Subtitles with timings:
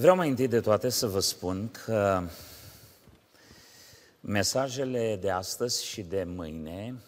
[0.00, 2.22] Vreau mai întâi de toate să vă spun că
[4.20, 7.02] mesajele de astăzi și de mâine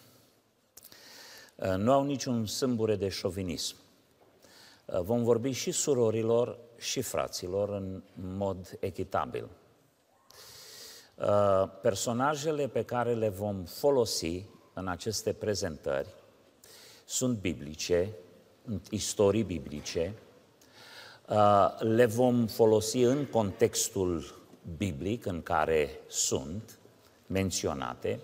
[1.55, 3.75] uh, nu au niciun sâmbure de șovinism.
[4.85, 9.49] Uh, vom vorbi și surorilor și fraților în mod echitabil.
[11.15, 16.09] Uh, personajele pe care le vom folosi în aceste prezentări
[17.05, 18.09] sunt biblice,
[18.89, 20.32] istorii biblice, Uh,
[21.79, 24.41] le vom folosi în contextul
[24.77, 26.77] biblic în care sunt
[27.27, 28.19] menționate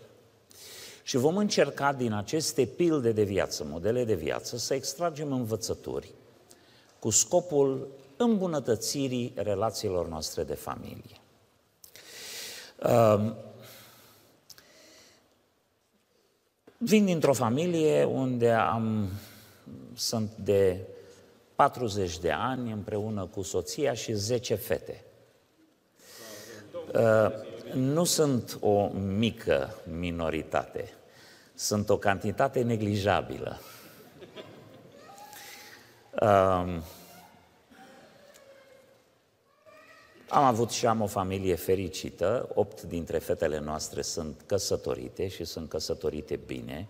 [1.04, 6.12] și vom încerca din aceste pilde de viață, modele de viață, să extragem învățături
[7.00, 11.18] cu scopul îmbunătățirii relațiilor noastre de familie.
[12.84, 13.32] Uh,
[16.78, 19.10] vin dintr-o familie unde am,
[19.96, 20.80] sunt de
[21.60, 25.04] 40 de ani împreună cu soția și 10 fete.
[26.94, 27.32] Uh,
[27.74, 30.94] nu sunt o mică minoritate,
[31.54, 33.60] sunt o cantitate neglijabilă.
[36.22, 36.84] Um,
[40.30, 45.70] am avut și am o familie fericită, opt dintre fetele noastre sunt căsătorite și sunt
[45.70, 46.88] căsătorite bine.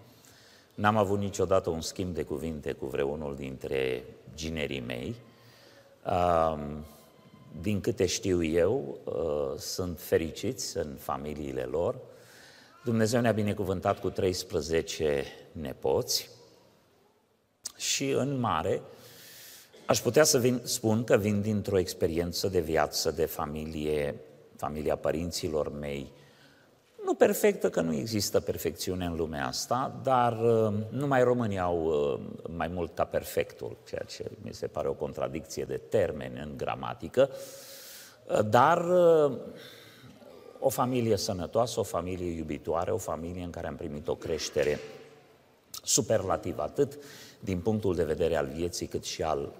[0.75, 4.03] N-am avut niciodată un schimb de cuvinte cu vreunul dintre
[4.39, 5.15] ginerii mei.
[7.61, 11.95] Din câte știu eu, uh, sunt fericiți în familiile lor.
[12.83, 16.29] Dumnezeu ne-a binecuvântat cu 13 nepoți
[17.77, 18.81] și în mare
[19.85, 24.15] aș putea să vin, spun că vin dintr-o experiență de viață, de familie,
[24.55, 26.11] familia părinților mei,
[27.09, 32.19] nu perfectă, că nu există perfecțiune în lumea asta, dar uh, numai românii au uh,
[32.55, 37.29] mai mult ca perfectul, ceea ce mi se pare o contradicție de termeni în gramatică,
[38.27, 38.85] uh, dar
[40.59, 44.79] o familie sănătoasă, o familie iubitoare, o familie în care am primit o creștere
[45.83, 46.97] superlativă, atât
[47.39, 49.53] din punctul de vedere al vieții, cât și al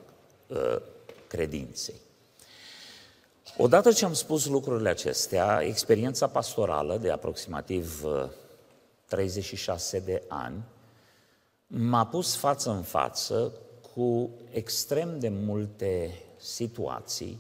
[0.48, 0.82] uh,
[1.28, 1.96] credinței.
[3.58, 8.04] Odată ce am spus lucrurile acestea, experiența pastorală de aproximativ
[9.06, 10.64] 36 uh, de ani
[11.68, 13.52] m-a pus față în față
[13.94, 17.40] cu extrem de multe situații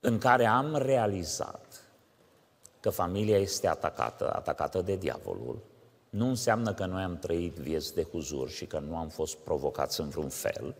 [0.00, 1.82] în care am realizat
[2.80, 5.58] că familia este atacată, atacată de diavolul.
[6.10, 10.00] Nu înseamnă că noi am trăit vieți de huzur și că nu am fost provocați
[10.00, 10.74] în vreun fel,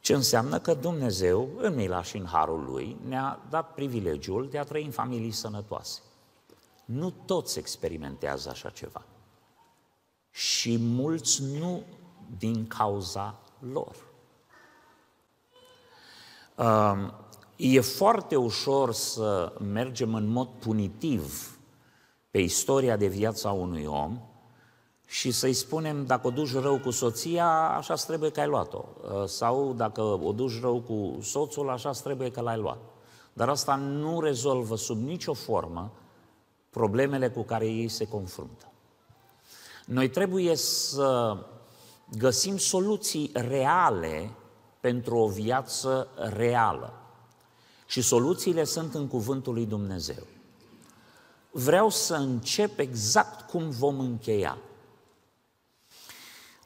[0.00, 4.64] ce înseamnă că Dumnezeu, în milaș și în harul Lui, ne-a dat privilegiul de a
[4.64, 6.00] trăi în familii sănătoase.
[6.84, 9.04] Nu toți experimentează așa ceva.
[10.30, 11.82] Și mulți nu
[12.38, 13.38] din cauza
[13.72, 13.96] lor.
[16.56, 17.12] Um,
[17.56, 21.58] e foarte ușor să mergem în mod punitiv
[22.30, 24.20] pe istoria de viață a unui om
[25.10, 28.84] și să-i spunem, dacă o duci rău cu soția, așa trebuie că ai luat-o.
[29.02, 32.78] Uh, sau dacă o duci rău cu soțul, așa trebuie că l-ai luat.
[33.32, 35.92] Dar asta nu rezolvă sub nicio formă
[36.70, 38.72] problemele cu care ei se confruntă.
[39.86, 41.36] Noi trebuie să
[42.18, 44.30] găsim soluții reale
[44.80, 46.92] pentru o viață reală.
[47.86, 50.26] Și soluțiile sunt în Cuvântul lui Dumnezeu.
[51.50, 54.58] Vreau să încep exact cum vom încheia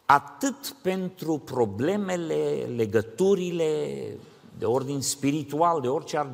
[0.07, 4.03] atât pentru problemele, legăturile
[4.59, 6.31] de ordin spiritual, de orice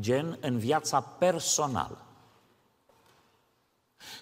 [0.00, 2.04] gen în viața personală,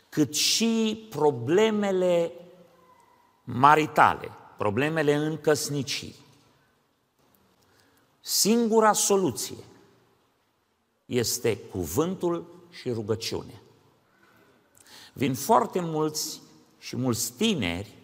[0.08, 2.32] cât și problemele
[3.44, 6.14] maritale, problemele în căsnicii.
[8.20, 9.64] Singura soluție
[11.06, 13.62] este cuvântul și rugăciunea.
[15.12, 16.40] Vin foarte mulți
[16.78, 17.97] și mulți tineri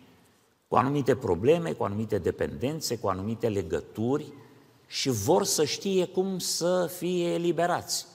[0.74, 4.32] cu anumite probleme, cu anumite dependențe, cu anumite legături
[4.86, 8.06] și vor să știe cum să fie eliberați.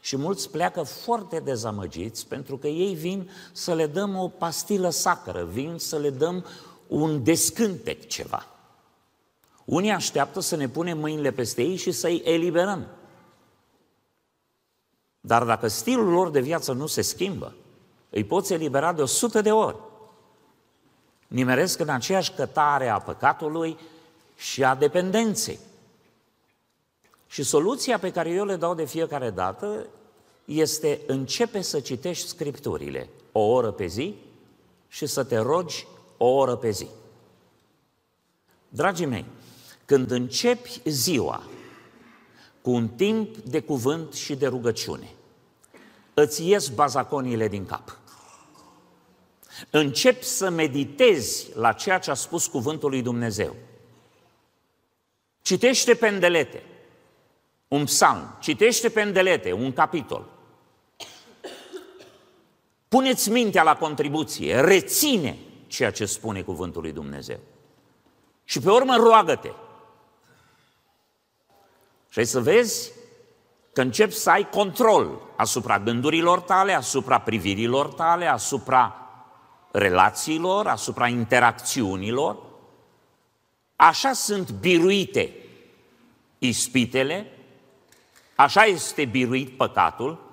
[0.00, 5.44] Și mulți pleacă foarte dezamăgiți pentru că ei vin să le dăm o pastilă sacră,
[5.44, 6.44] vin să le dăm
[6.86, 8.46] un descântec ceva.
[9.64, 12.86] Unii așteaptă să ne punem mâinile peste ei și să-i eliberăm.
[15.20, 17.54] Dar dacă stilul lor de viață nu se schimbă,
[18.10, 19.86] îi poți elibera de o sută de ori
[21.28, 23.78] nimeresc în aceeași cătare a păcatului
[24.36, 25.58] și a dependenței.
[27.26, 29.86] Și soluția pe care eu le dau de fiecare dată
[30.44, 34.14] este începe să citești scripturile o oră pe zi
[34.88, 35.86] și să te rogi
[36.16, 36.86] o oră pe zi.
[38.68, 39.24] Dragii mei,
[39.84, 41.42] când începi ziua
[42.62, 45.14] cu un timp de cuvânt și de rugăciune,
[46.14, 47.98] îți ies bazaconiile din cap.
[49.70, 53.56] Începi să meditezi la ceea ce a spus cuvântul lui Dumnezeu.
[55.42, 56.62] Citește pendelete,
[57.68, 60.28] un psalm, citește pendelete, un capitol.
[62.88, 67.38] Puneți mintea la contribuție, reține ceea ce spune cuvântul lui Dumnezeu.
[68.44, 69.50] Și pe urmă roagă-te.
[72.08, 72.92] Și ai să vezi
[73.72, 79.07] că începi să ai control asupra gândurilor tale, asupra privirilor tale, asupra
[79.70, 82.36] relațiilor, asupra interacțiunilor.
[83.76, 85.34] Așa sunt biruite
[86.38, 87.26] ispitele,
[88.34, 90.30] așa este biruit păcatul,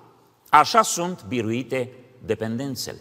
[0.48, 1.92] așa sunt biruite
[2.24, 3.00] dependențele.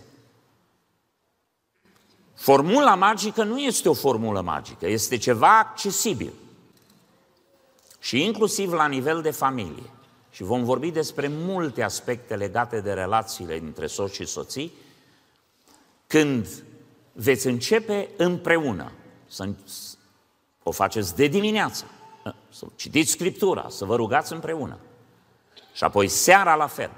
[2.35, 6.33] Formula magică nu este o formulă magică, este ceva accesibil.
[7.99, 9.89] Și inclusiv la nivel de familie.
[10.31, 14.71] Și vom vorbi despre multe aspecte legate de relațiile dintre soț și soții,
[16.07, 16.63] când
[17.13, 18.91] veți începe împreună
[19.27, 19.49] să
[20.63, 21.85] o faceți de dimineață,
[22.49, 24.77] să citiți Scriptura, să vă rugați împreună.
[25.73, 26.91] Și apoi seara la fel.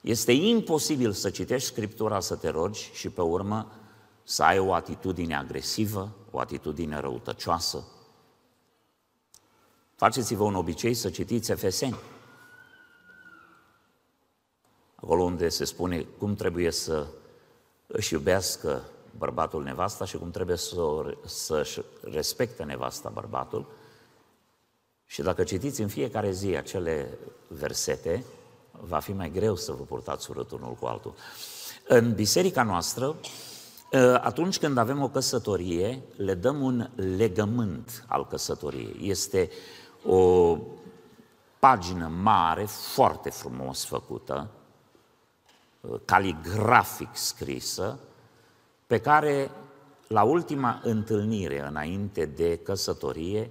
[0.00, 3.72] Este imposibil să citești Scriptura, să te rogi și pe urmă
[4.24, 7.84] să ai o atitudine agresivă, o atitudine răutăcioasă.
[9.94, 11.98] Faceți-vă un obicei să citiți Efeseni.
[15.02, 17.06] Acolo unde se spune cum trebuie să
[17.86, 18.82] își iubească
[19.18, 20.74] bărbatul nevasta și cum trebuie să,
[21.24, 23.66] să respecte nevasta bărbatul.
[25.06, 27.18] Și dacă citiți în fiecare zi acele
[27.48, 28.24] versete,
[28.70, 31.14] va fi mai greu să vă purtați urât unul cu altul.
[31.88, 33.16] În biserica noastră,
[33.92, 38.96] ă, atunci când avem o căsătorie, le dăm un legământ al căsătoriei.
[39.00, 39.50] Este
[40.04, 40.56] o
[41.58, 44.57] pagină mare, foarte frumos făcută, ă,
[46.04, 47.98] caligrafic scrisă,
[48.86, 49.50] pe care
[50.06, 53.50] la ultima întâlnire înainte de căsătorie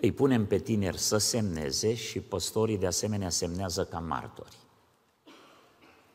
[0.00, 4.56] îi punem pe tineri să semneze și păstorii de asemenea semnează ca martori.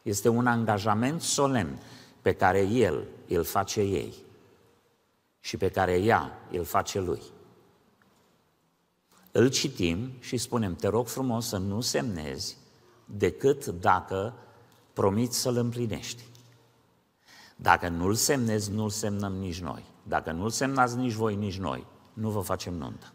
[0.02, 1.82] Este un angajament solemn
[2.22, 4.14] pe care el îl face ei
[5.40, 7.22] și pe care ea îl face lui.
[9.32, 12.58] Îl citim și spunem, te rog frumos să nu semnezi
[13.06, 14.34] decât dacă
[15.00, 16.24] promiți să-l împlinești.
[17.56, 19.84] Dacă nu-l semnezi, nu-l semnăm nici noi.
[20.04, 23.13] Dacă nu-l semnați nici voi, nici noi, nu vă facem nuntă.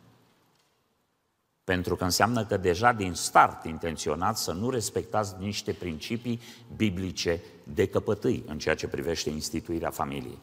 [1.64, 6.40] Pentru că înseamnă că deja din start intenționați să nu respectați niște principii
[6.76, 10.38] biblice de căpătâi în ceea ce privește instituirea familiei.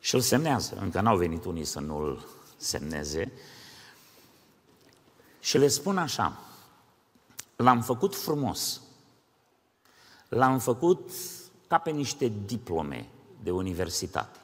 [0.00, 0.76] Și îl semnează.
[0.80, 2.26] Încă n-au venit unii să nu-l
[2.56, 3.32] semneze.
[5.40, 6.40] Și le spun așa,
[7.56, 8.80] l-am făcut frumos,
[10.28, 11.10] l-am făcut
[11.66, 13.08] ca pe niște diplome
[13.42, 14.38] de universitate.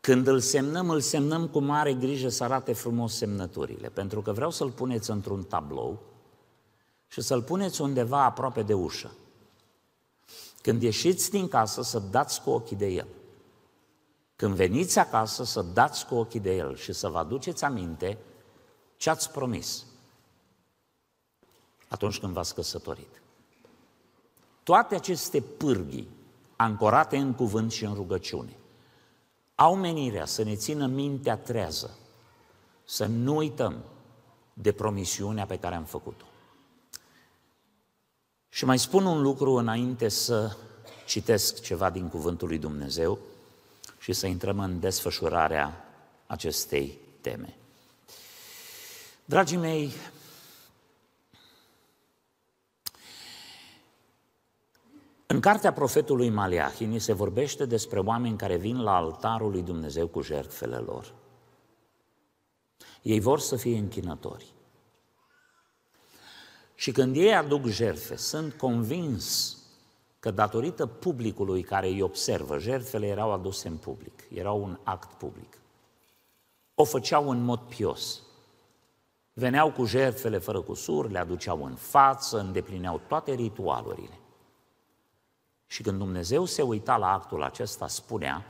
[0.00, 4.50] Când îl semnăm, îl semnăm cu mare grijă să arate frumos semnăturile, pentru că vreau
[4.50, 6.02] să-l puneți într-un tablou
[7.08, 9.10] și să-l puneți undeva aproape de ușă.
[10.62, 13.08] Când ieșiți din casă, să dați cu ochii de el.
[14.36, 18.18] Când veniți acasă, să dați cu ochii de el și să vă aduceți aminte
[18.96, 19.84] ce ați promis
[21.88, 23.17] atunci când v-ați căsătorit.
[24.68, 26.08] Toate aceste pârghii
[26.56, 28.56] ancorate în cuvânt și în rugăciune–
[29.54, 31.98] au menirea să ne țină mintea trează,
[32.84, 33.84] să nu uităm
[34.52, 36.24] de promisiunea pe care am făcut-o.
[38.48, 40.56] Și mai spun un lucru înainte să
[41.06, 43.18] citesc ceva din Cuvântul lui Dumnezeu
[43.98, 45.84] și să intrăm în desfășurarea
[46.26, 47.56] acestei teme.
[49.24, 49.92] Dragii mei,
[55.30, 60.06] În cartea profetului Maleahi ni se vorbește despre oameni care vin la altarul lui Dumnezeu
[60.06, 61.14] cu jertfele lor.
[63.02, 64.52] Ei vor să fie închinători.
[66.74, 69.56] Și când ei aduc jertfe, sunt convins
[70.18, 75.58] că datorită publicului care îi observă, jertfele erau aduse în public, erau un act public.
[76.74, 78.22] O făceau în mod pios.
[79.32, 84.17] Veneau cu jertfele fără cusur, le aduceau în față, îndeplineau toate ritualurile.
[85.68, 88.44] Și când Dumnezeu se uita la actul acesta, spunea,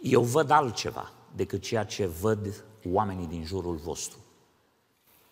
[0.00, 4.18] eu văd altceva decât ceea ce văd oamenii din jurul vostru.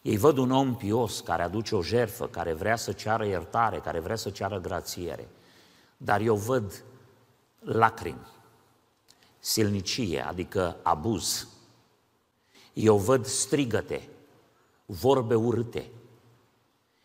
[0.02, 4.00] Ei văd un om pios care aduce o jerfă, care vrea să ceară iertare, care
[4.00, 5.28] vrea să ceară grațiere.
[5.96, 6.84] Dar eu văd
[7.58, 8.26] lacrimi,
[9.38, 11.48] silnicie, adică abuz.
[12.72, 14.08] Eu văd strigăte,
[14.86, 15.90] vorbe urâte.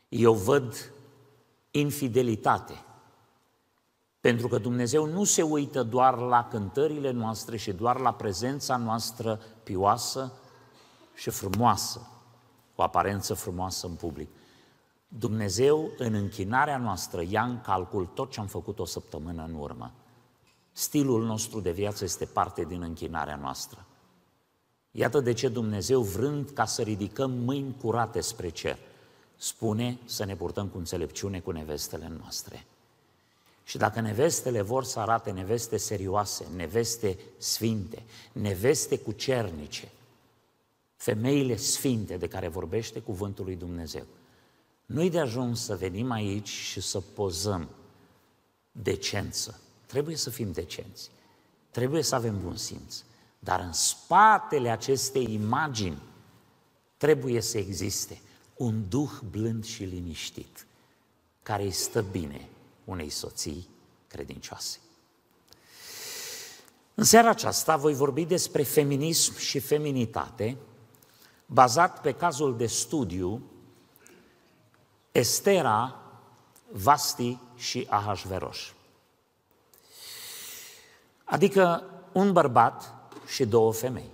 [0.09, 0.91] Eu văd
[1.71, 2.83] infidelitate.
[4.19, 9.41] Pentru că Dumnezeu nu se uită doar la cântările noastre și doar la prezența noastră
[9.63, 10.33] pioasă
[11.15, 12.07] și frumoasă,
[12.75, 14.29] o aparență frumoasă în public.
[15.07, 19.91] Dumnezeu, în închinarea noastră, ia în calcul tot ce am făcut o săptămână în urmă.
[20.71, 23.85] Stilul nostru de viață este parte din închinarea noastră.
[24.91, 28.77] Iată de ce Dumnezeu, vrând ca să ridicăm mâini curate spre cer,
[29.35, 32.65] spune să ne purtăm cu înțelepciune cu nevestele noastre.
[33.69, 39.91] Și dacă nevestele vor să arate neveste serioase, neveste sfinte, neveste cu cernice,
[40.95, 44.05] femeile sfinte de care vorbește cuvântul lui Dumnezeu,
[44.85, 47.69] nu-i de ajuns să venim aici și să pozăm
[48.71, 49.59] decență.
[49.85, 51.09] Trebuie să fim decenți.
[51.71, 53.03] Trebuie să avem bun simț.
[53.39, 56.01] Dar în spatele acestei imagini
[56.97, 58.21] trebuie să existe
[58.55, 60.65] un duh blând și liniștit,
[61.43, 62.49] care îi stă bine
[62.89, 63.67] unei soții
[64.07, 64.79] credincioase.
[66.93, 70.57] În seara aceasta voi vorbi despre feminism și feminitate,
[71.45, 73.41] bazat pe cazul de studiu
[75.11, 75.95] Estera,
[76.71, 78.73] Vasti și Ahasveros.
[81.23, 82.93] Adică un bărbat
[83.27, 84.09] și două femei.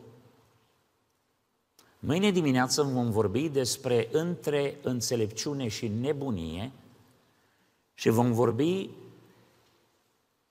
[1.99, 6.71] Mâine dimineață vom vorbi despre între înțelepciune și nebunie
[7.95, 8.89] și vom vorbi,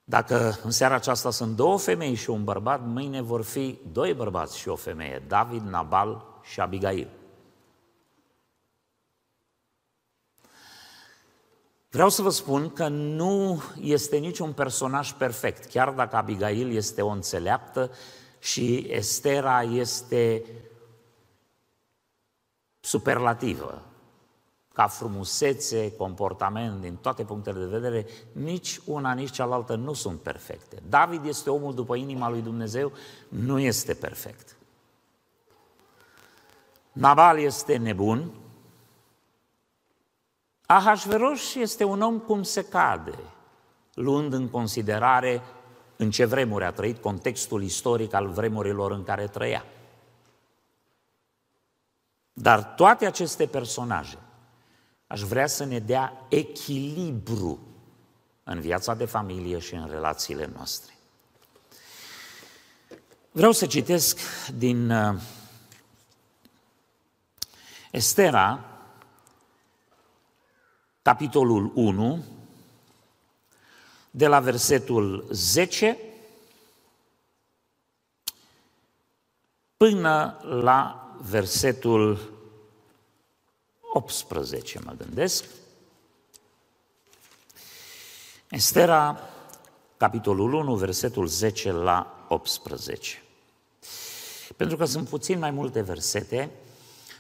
[0.05, 4.59] dacă în seara aceasta sunt două femei și un bărbat, mâine vor fi doi bărbați
[4.59, 7.09] și o femeie, David, Nabal și Abigail.
[11.91, 17.09] Vreau să vă spun că nu este niciun personaj perfect, chiar dacă Abigail este o
[17.09, 17.91] înțeleaptă
[18.39, 20.45] și Estera este
[22.81, 23.83] superlativă,
[24.75, 30.83] ca frumusețe, comportament, din toate punctele de vedere, nici una, nici cealaltă nu sunt perfecte.
[30.89, 32.93] David este omul după inima lui Dumnezeu,
[33.29, 34.57] nu este perfect.
[36.93, 38.33] Nabal este nebun,
[40.67, 43.19] Ahasveros este un om cum se cade,
[43.95, 45.43] luând în considerare
[45.97, 49.65] în ce vremuri a trăit, contextul istoric al vremurilor în care trăia.
[52.33, 54.19] Dar toate aceste personaje
[55.15, 57.59] aș vrea să ne dea echilibru
[58.45, 60.93] în viața de familie și în relațiile noastre.
[63.31, 64.19] Vreau să citesc
[64.55, 65.21] din uh,
[67.91, 68.65] Estera,
[71.03, 72.25] capitolul 1,
[74.11, 75.99] de la versetul 10
[79.77, 82.34] până la versetul
[83.97, 85.45] 18, mă gândesc.
[88.51, 89.19] Estera,
[89.97, 93.23] capitolul 1, versetul 10 la 18.
[94.57, 96.51] Pentru că sunt puțin mai multe versete,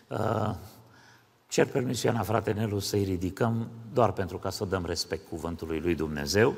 [0.08, 0.54] uh,
[1.48, 6.54] cer permisiunea frate Nelu să-i ridicăm doar pentru ca să dăm respect cuvântului lui Dumnezeu.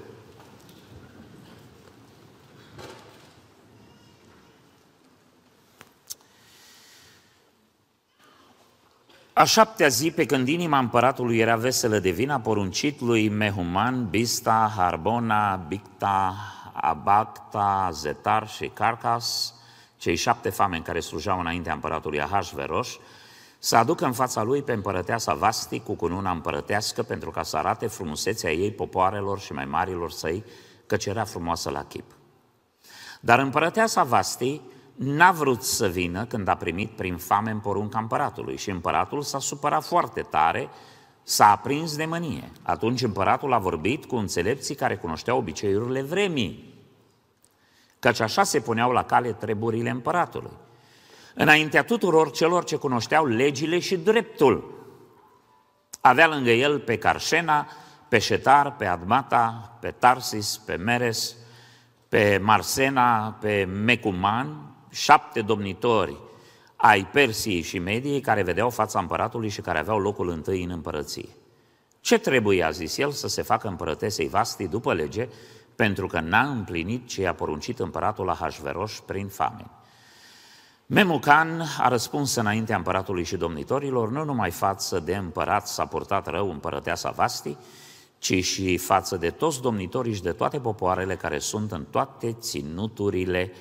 [9.38, 14.08] A șaptea zi, pe când inima împăratului era veselă de vin, a poruncit lui Mehuman,
[14.08, 16.34] Bista, Harbona, Bicta,
[16.72, 19.54] Abacta, Zetar și Carcas,
[19.96, 22.98] cei șapte fameni care slujau înaintea împăratului Ahasveros,
[23.58, 27.86] să aducă în fața lui pe împărăteasa Vasti cu cununa împărătească pentru ca să arate
[27.86, 30.44] frumusețea ei popoarelor și mai marilor săi,
[30.86, 32.04] căci era frumoasă la chip.
[33.20, 34.60] Dar împărăteasa Vasti
[34.96, 39.38] n-a vrut să vină când a primit prin fame în porunca împăratului și împăratul s-a
[39.38, 40.68] supărat foarte tare,
[41.22, 42.52] s-a aprins de mânie.
[42.62, 46.74] Atunci împăratul a vorbit cu înțelepții care cunoșteau obiceiurile vremii,
[47.98, 50.52] căci așa se puneau la cale treburile împăratului.
[51.34, 54.74] Înaintea tuturor celor ce cunoșteau legile și dreptul.
[56.00, 57.66] Avea lângă el pe Carșena,
[58.08, 61.36] pe Șetar, pe Admata, pe Tarsis, pe Meres,
[62.08, 66.16] pe Marsena, pe Mecuman, șapte domnitori
[66.76, 71.28] ai Persiei și Mediei care vedeau fața împăratului și care aveau locul întâi în împărăție.
[72.00, 75.28] Ce trebuie, a zis el, să se facă împărătesei Vasti după lege,
[75.76, 79.70] pentru că n-a împlinit ce i-a poruncit împăratul la Hashverosh prin famine.
[80.86, 86.50] Memucan a răspuns înaintea împăratului și domnitorilor, nu numai față de împărat s-a purtat rău
[86.50, 87.56] împărăteasa Vasti,
[88.18, 93.52] ci și față de toți domnitorii și de toate popoarele care sunt în toate ținuturile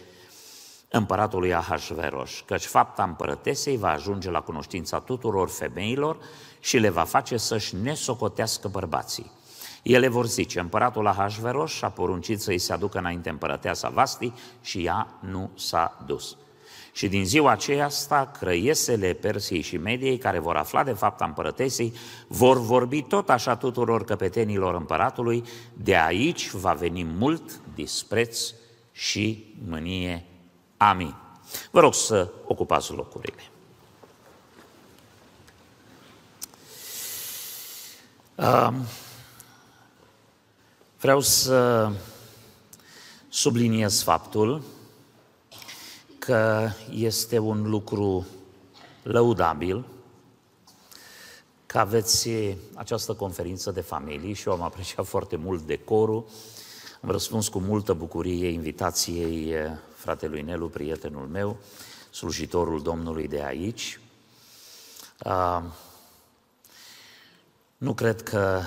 [0.97, 6.17] împăratului Ahasveros, căci fapta împărătesei va ajunge la cunoștința tuturor femeilor
[6.59, 9.31] și le va face să-și nesocotească bărbații.
[9.83, 15.07] Ele vor zice, împăratul Ahasveros a poruncit să-i se aducă înainte împărăteasa Vasti și ea
[15.19, 16.37] nu s-a dus.
[16.91, 21.93] Și din ziua aceea sta crăiesele Persiei și Mediei, care vor afla de fapt împărătesei,
[22.27, 28.53] vor vorbi tot așa tuturor căpetenilor împăratului, de aici va veni mult dispreț
[28.91, 30.25] și mânie.
[30.77, 31.15] Amin.
[31.71, 33.49] Vă rog să ocupați locurile.
[40.99, 41.91] Vreau să
[43.29, 44.61] subliniez faptul
[46.19, 48.25] că este un lucru
[49.03, 49.85] lăudabil
[51.65, 52.29] că aveți
[52.73, 56.25] această conferință de familii și eu am apreciat foarte mult decorul.
[57.01, 59.53] Am răspuns cu multă bucurie invitației
[60.05, 61.57] fratelui Nelu, prietenul meu,
[62.11, 63.99] slujitorul Domnului de aici.
[67.77, 68.61] Nu cred că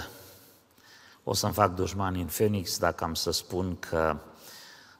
[1.24, 4.18] o să-mi fac dușmani în Phoenix dacă am să spun că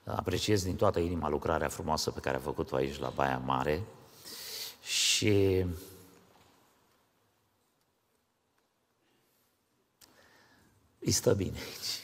[0.04, 3.84] apreciez din toată inima lucrarea frumoasă pe care a făcut-o aici la Baia Mare
[4.82, 5.64] și
[10.98, 11.97] îi stă bine aici.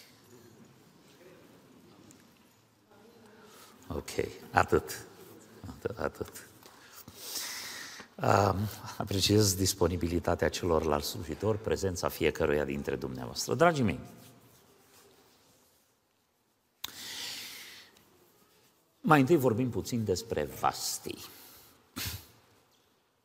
[3.96, 4.10] Ok,
[4.50, 5.06] atât.
[5.68, 6.48] Atât, atât.
[8.16, 8.54] Uh,
[8.98, 13.54] apreciez disponibilitatea celorlalți slujitori, prezența fiecăruia dintre dumneavoastră.
[13.54, 14.00] Dragii mei,
[19.06, 21.14] Mai întâi vorbim puțin despre Vasti.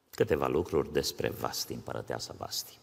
[0.09, 2.77] Câteva lucruri despre Vasti, împărăteasa Vasti.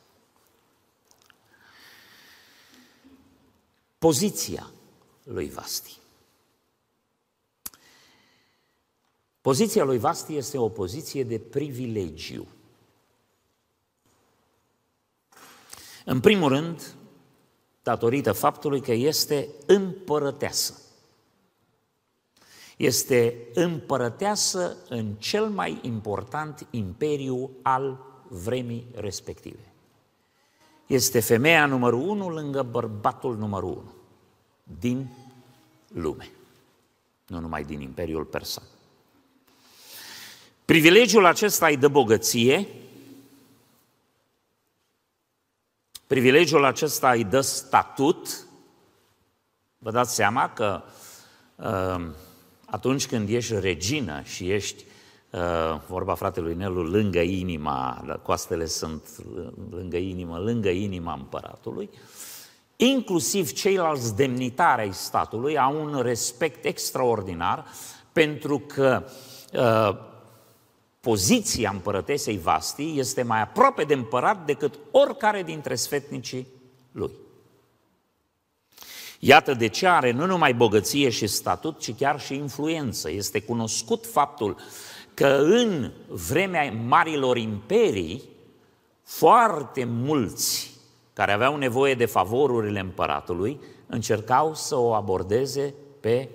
[3.98, 4.70] Poziția
[5.22, 5.98] lui Vasti.
[9.46, 12.46] Poziția lui Vasti este o poziție de privilegiu.
[16.04, 16.94] În primul rând,
[17.82, 20.74] datorită faptului că este împărăteasă
[22.76, 29.72] este împărăteasă în cel mai important imperiu al vremii respective.
[30.86, 33.92] Este femeia numărul unu lângă bărbatul numărul unu
[34.80, 35.08] din
[35.88, 36.30] lume,
[37.26, 38.64] nu numai din Imperiul Persan.
[40.66, 42.68] Privilegiul acesta îi dă bogăție,
[46.06, 48.46] privilegiul acesta îi dă statut.
[49.78, 50.82] Vă dați seama că
[51.56, 52.06] uh,
[52.64, 54.84] atunci când ești regină și ești,
[55.30, 59.02] uh, vorba fratelui Nelu, lângă inima, coastele sunt
[59.70, 61.90] lângă inimă, lângă inima împăratului,
[62.76, 67.66] inclusiv ceilalți demnitari ai statului au un respect extraordinar
[68.12, 69.04] pentru că
[69.52, 70.14] uh,
[71.06, 76.46] poziția împărătesei Vasti este mai aproape de împărat decât oricare dintre sfetnicii
[76.92, 77.10] lui.
[79.18, 83.10] Iată de ce are nu numai bogăție și statut, ci chiar și influență.
[83.10, 84.56] Este cunoscut faptul
[85.14, 88.22] că în vremea marilor imperii,
[89.02, 90.74] foarte mulți
[91.12, 96.28] care aveau nevoie de favorurile împăratului, încercau să o abordeze pe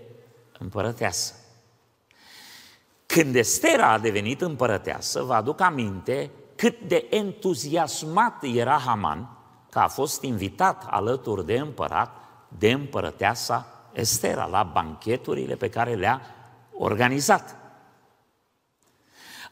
[0.60, 1.41] împărăteasă.
[3.12, 9.38] Când Estera a devenit împărăteasă, vă aduc aminte cât de entuziasmat era Haman
[9.69, 12.15] că a fost invitat alături de împărat
[12.58, 16.21] de împărăteasa Estera la bancheturile pe care le-a
[16.74, 17.56] organizat.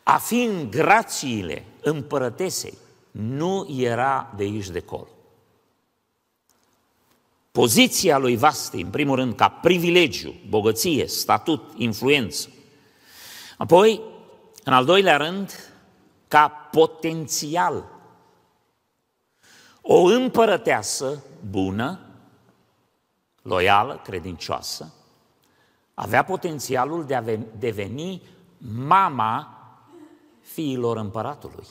[0.03, 2.77] A fi în grațiile împărătesei
[3.11, 5.07] nu era de aici de colo.
[7.51, 12.49] Poziția lui Vasti, în primul rând, ca privilegiu, bogăție, statut, influență.
[13.59, 14.01] Apoi,
[14.63, 15.73] în al doilea rând,
[16.27, 17.85] ca potențial.
[19.81, 21.99] O împărăteasă bună
[23.41, 24.93] loială, credincioasă,
[25.93, 27.23] avea potențialul de a
[27.57, 28.21] deveni
[28.75, 29.57] mama
[30.41, 31.67] fiilor împăratului.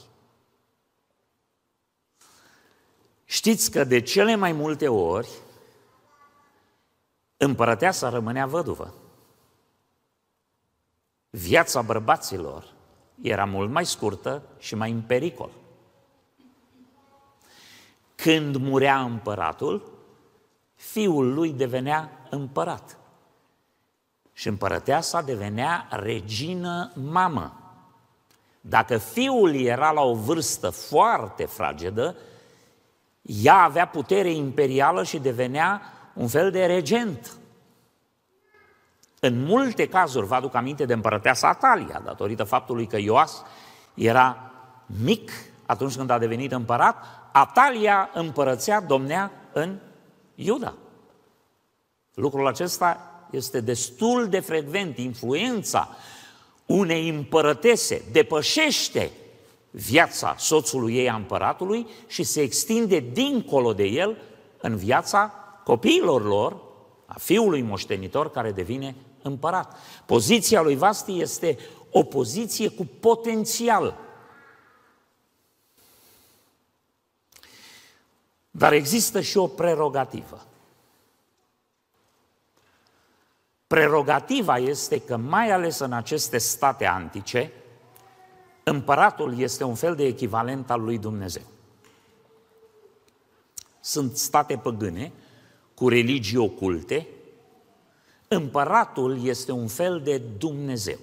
[3.25, 5.29] Știți că de cele mai multe ori
[7.37, 8.95] împărăteasa rămânea văduvă.
[11.31, 12.73] Viața bărbaților
[13.23, 15.51] era mult mai scurtă și mai în pericol.
[18.15, 19.93] Când murea împăratul,
[20.75, 22.99] fiul lui devenea împărat.
[24.33, 27.53] Și împărăteasa devenea regină mamă.
[28.61, 32.17] Dacă fiul era la o vârstă foarte fragedă,
[33.23, 35.83] ea avea putere imperială și devenea
[36.15, 37.37] un fel de regent.
[39.21, 43.43] În multe cazuri, vă aduc aminte de împărăteasa Atalia, datorită faptului că Ioas
[43.95, 44.51] era
[44.87, 45.31] mic
[45.67, 46.97] atunci când a devenit împărat,
[47.33, 49.79] Atalia împărățea, domnea în
[50.35, 50.75] Iuda.
[52.15, 54.99] Lucrul acesta este destul de frecvent.
[54.99, 55.89] Influența
[56.67, 59.11] unei împărătese depășește
[59.71, 64.17] viața soțului ei a împăratului și se extinde dincolo de el
[64.61, 66.57] în viața copiilor lor,
[67.07, 69.77] a fiului moștenitor care devine împărat.
[70.07, 71.59] Poziția lui Vasti este
[71.91, 73.99] o poziție cu potențial.
[78.51, 80.47] Dar există și o prerogativă.
[83.67, 87.53] Prerogativa este că, mai ales în aceste state antice,
[88.63, 91.43] împăratul este un fel de echivalent al lui Dumnezeu.
[93.81, 95.13] Sunt state păgâne
[95.75, 97.07] cu religii oculte,
[98.29, 100.99] împăratul este un fel de Dumnezeu.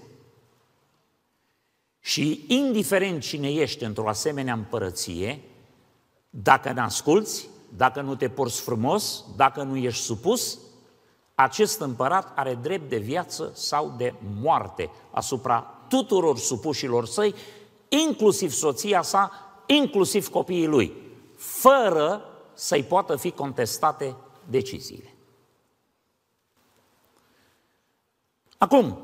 [2.00, 5.42] Și indiferent cine ești într-o asemenea împărăție,
[6.30, 10.60] dacă ne asculți, dacă nu te porți frumos, dacă nu ești supus,
[11.36, 17.36] acest împărat are drept de viață sau de moarte asupra tuturor supușilor săi,
[17.88, 19.32] inclusiv soția sa,
[19.66, 20.94] inclusiv copiii lui,
[21.38, 22.22] fără
[22.54, 24.16] să-i poată fi contestate
[24.50, 25.15] deciziile.
[28.58, 29.00] Acum,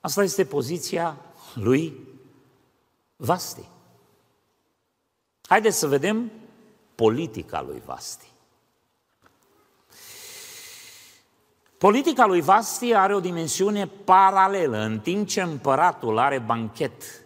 [0.00, 1.16] asta este poziția
[1.54, 2.08] lui
[3.16, 3.68] Vasti.
[5.42, 6.30] Haideți să vedem
[6.94, 8.28] politica lui Vasti.
[11.78, 14.78] Politica lui Vasti are o dimensiune paralelă.
[14.78, 17.24] În timp ce împăratul are banchet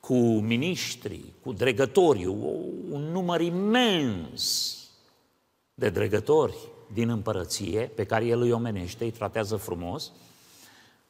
[0.00, 4.76] cu miniștri, cu dregători, un număr imens
[5.74, 6.56] de dregători
[6.92, 10.12] din împărăție, pe care el îi omenește, îi tratează frumos,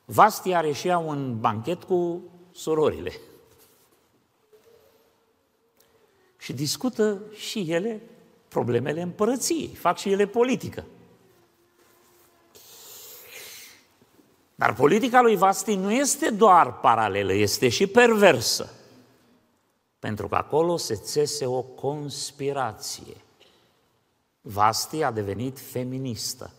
[0.04, 3.12] Vasti are și ea un banchet cu surorile.
[6.38, 8.02] Și discută și ele
[8.48, 10.84] problemele împărăției, fac și ele politică.
[14.54, 18.70] Dar politica lui Vasti nu este doar paralelă, este și perversă.
[19.98, 23.16] Pentru că acolo se țese o conspirație.
[24.48, 26.50] Vasti a devenit feministă.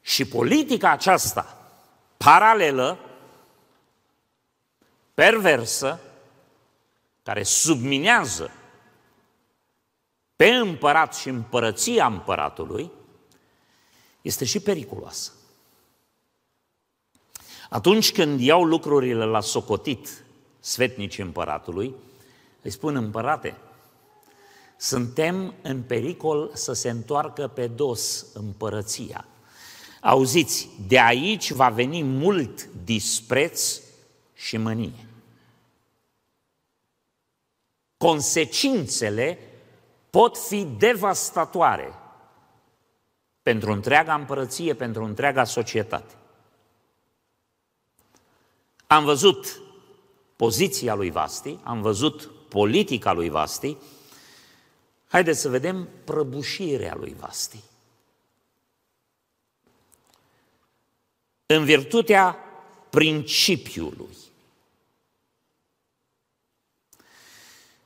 [0.00, 1.70] Și politica aceasta,
[2.16, 2.98] paralelă,
[5.14, 6.00] perversă,
[7.22, 8.50] care subminează
[10.36, 12.90] pe împărat și împărăția împăratului,
[14.22, 15.32] este și periculoasă.
[17.70, 20.24] Atunci când iau lucrurile la socotit
[20.60, 21.94] svetnicii împăratului,
[22.66, 23.56] îi spun împărate,
[24.76, 29.26] suntem în pericol să se întoarcă pe dos împărăția.
[30.00, 33.80] Auziți, de aici va veni mult dispreț
[34.34, 35.08] și mânie.
[37.96, 39.38] Consecințele
[40.10, 41.94] pot fi devastatoare
[43.42, 46.14] pentru întreaga împărăție, pentru întreaga societate.
[48.86, 49.60] Am văzut
[50.36, 53.76] poziția lui Vasti, am văzut politica lui Vasti,
[55.06, 57.60] haideți să vedem prăbușirea lui Vasti.
[61.46, 62.38] În virtutea
[62.90, 64.16] principiului.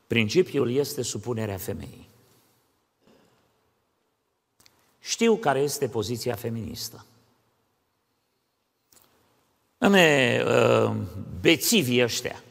[0.07, 2.09] Principiul este supunerea femeii.
[5.01, 7.05] Știu care este poziția feministă.
[9.79, 10.96] Îme, uh,
[11.40, 12.42] bețivii ăștia,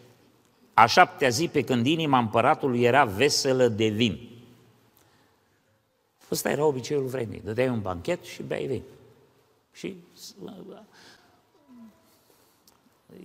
[0.80, 4.30] a șaptea zi pe când inima împăratului era veselă de vin.
[6.32, 7.40] Ăsta era obiceiul vremii.
[7.40, 8.84] Dădeai un banchet și beai vin.
[9.74, 9.96] Și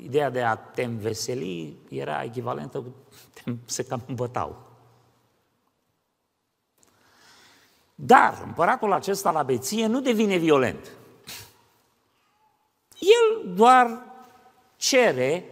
[0.02, 2.94] ideea de a te înveseli era echivalentă cu
[3.64, 4.62] se cam îmbătau.
[7.94, 10.90] Dar împăratul acesta la beție nu devine violent.
[12.98, 14.02] El doar
[14.76, 15.48] cere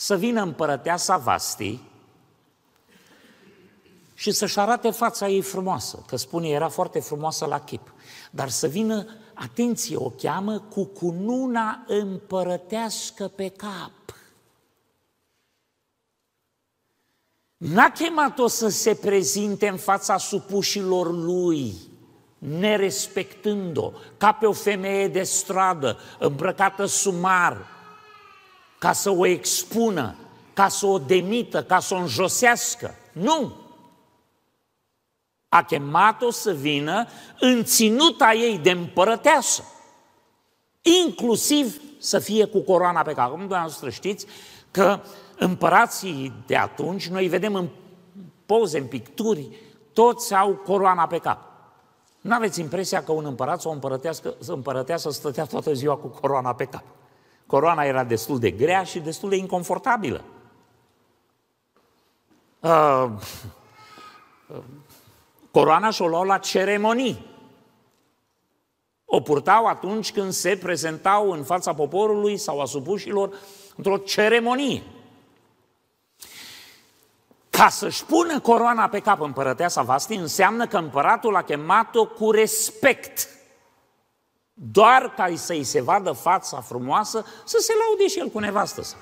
[0.00, 1.78] să vină împărăteasa Vasti
[4.14, 7.92] și să-și arate fața ei frumoasă, că spune era foarte frumoasă la chip,
[8.30, 14.14] dar să vină, atenție, o cheamă cu cununa împărătească pe cap.
[17.56, 21.74] N-a chemat-o să se prezinte în fața supușilor lui,
[22.38, 27.78] nerespectând-o, ca pe o femeie de stradă, îmbrăcată sumar,
[28.80, 30.14] ca să o expună,
[30.52, 32.94] ca să o demită, ca să o înjosească.
[33.12, 33.52] Nu!
[35.48, 37.06] A chemat-o să vină
[37.40, 39.64] în ținuta ei de împărăteasă.
[41.04, 43.30] Inclusiv să fie cu coroana pe cap.
[43.30, 44.26] Cum dumneavoastră știți
[44.70, 45.00] că
[45.38, 47.68] împărații de atunci, noi vedem în
[48.46, 49.48] poze, în picturi,
[49.92, 51.38] toți au coroana pe cap.
[52.20, 56.54] Nu aveți impresia că un împărat sau o împărăteasă, împărăteasă stătea toată ziua cu coroana
[56.54, 56.84] pe cap.
[57.50, 60.24] Coroana era destul de grea și destul de inconfortabilă.
[62.60, 63.10] Uh,
[65.50, 67.26] coroana și-o luau la ceremonii.
[69.04, 73.34] O purtau atunci când se prezentau în fața poporului sau a supușilor
[73.76, 74.82] într-o ceremonie.
[77.50, 83.28] Ca să-și pună coroana pe cap împărăteasa Vasti, înseamnă că împăratul a chemat-o cu respect.
[84.62, 88.96] Doar ca să-i se vadă fața frumoasă, să se laude și el cu nevastă sa.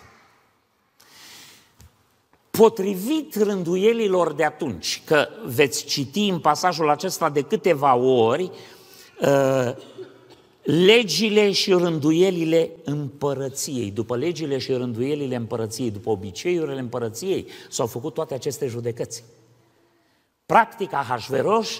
[2.50, 8.50] Potrivit rânduielilor de atunci, că veți citi în pasajul acesta de câteva ori,
[9.20, 9.74] uh,
[10.62, 13.90] legile și rânduielile împărăției.
[13.90, 19.24] După legile și rânduielile împărăției, după obiceiurile împărăției, s-au făcut toate aceste judecăți.
[20.46, 21.78] Practica Hașveroș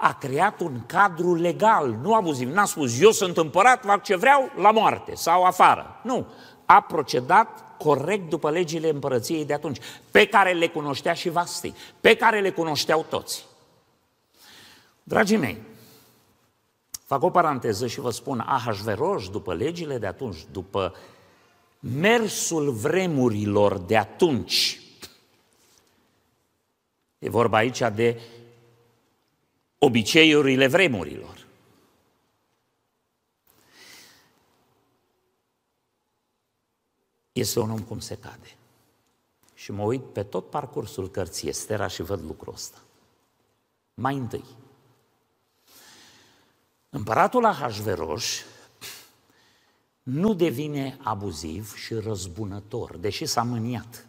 [0.00, 2.52] a creat un cadru legal, nu abuziv.
[2.52, 6.00] N-a spus, eu sunt împărat, fac ce vreau, la moarte sau afară.
[6.02, 6.26] Nu.
[6.66, 9.78] A procedat corect după legile împărăției de atunci,
[10.10, 13.46] pe care le cunoștea și Vasti, pe care le cunoșteau toți.
[15.02, 15.62] Dragii mei,
[17.10, 20.94] Fac o paranteză și vă spun, Ahasveros, după legile de atunci, după
[21.78, 24.80] mersul vremurilor de atunci,
[27.18, 28.20] e vorba aici de
[29.82, 31.46] obiceiurile vremurilor.
[37.32, 38.56] Este un om cum se cade.
[39.54, 42.78] Și mă uit pe tot parcursul cărții Estera și văd lucrul ăsta.
[43.94, 44.44] Mai întâi,
[46.90, 48.44] Împăratul Ahasveros
[50.02, 54.06] nu devine abuziv și răzbunător, deși s-a mâniat.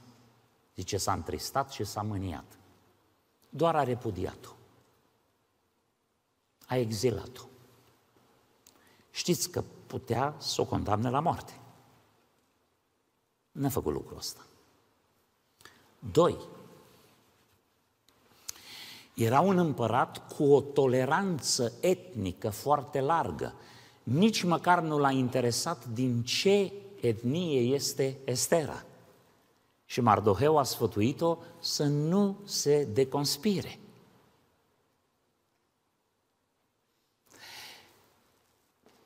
[0.75, 2.45] Zice, s-a întristat și s-a mâniat.
[3.49, 4.61] Doar a repudiat-o.
[6.71, 7.41] A exilat-o.
[9.10, 11.60] Știți că putea să o condamne la moarte.
[13.51, 14.45] N-a făcut lucrul ăsta.
[16.12, 16.38] Doi,
[19.13, 23.53] era un împărat cu o toleranță etnică foarte largă.
[24.03, 28.84] Nici măcar nu l-a interesat din ce etnie este Estera.
[29.86, 33.79] Și Mardoheu a sfătuit-o să nu se deconspire.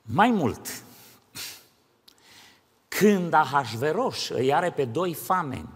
[0.06, 0.82] Mai mult,
[2.88, 5.68] când Ahasveros îi are pe doi fameni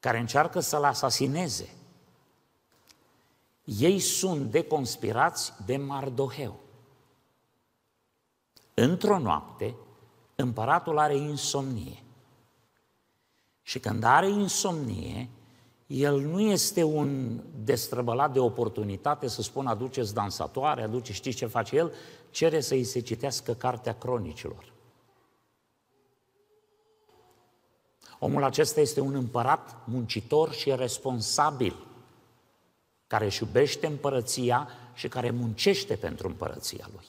[0.00, 1.74] care încearcă să-l asasineze,
[3.64, 6.60] ei sunt deconspirați de Mardoheu.
[8.74, 9.74] Într-o noapte,
[10.34, 12.02] împăratul are insomnie.
[13.62, 15.28] Și când are insomnie,
[15.86, 21.76] el nu este un destrăbălat de oportunitate să spună aduceți dansatoare, aduce, știți ce face
[21.76, 21.92] el?
[22.30, 24.72] Cere să-i se citească cartea cronicilor.
[28.18, 31.86] Omul acesta este un împărat muncitor și responsabil
[33.06, 37.04] care își iubește împărăția și care muncește pentru împărăția lui.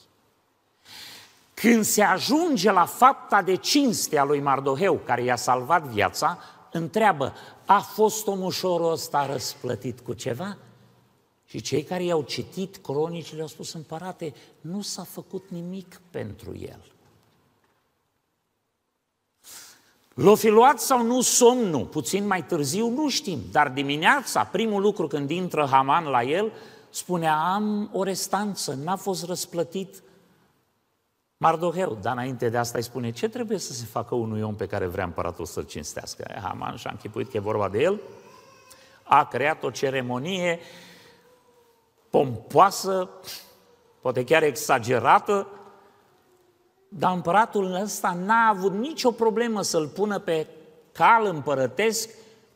[1.54, 6.38] Când se ajunge la fapta de cinste a lui Mardoheu, care i-a salvat viața,
[6.72, 7.34] întreabă,
[7.66, 10.56] a fost omușorul ăsta răsplătit cu ceva?
[11.44, 16.92] Și cei care i-au citit cronicile au spus, împărate, nu s-a făcut nimic pentru el.
[20.14, 21.84] L-o fi luat sau nu somnul?
[21.84, 26.52] Puțin mai târziu nu știm, dar dimineața, primul lucru când intră Haman la el,
[26.90, 30.02] spunea, am o restanță, n-a fost răsplătit
[31.40, 34.66] Mardoheu, dar înainte de asta îi spune, ce trebuie să se facă unui om pe
[34.66, 36.38] care vrea împăratul să-l cinstească?
[36.42, 38.00] Haman și-a închipuit că e vorba de el,
[39.02, 40.60] a creat o ceremonie
[42.10, 43.10] pompoasă,
[44.00, 45.46] poate chiar exagerată,
[46.88, 50.46] dar împăratul ăsta n-a avut nicio problemă să-l pună pe
[50.92, 52.08] cal împărătesc,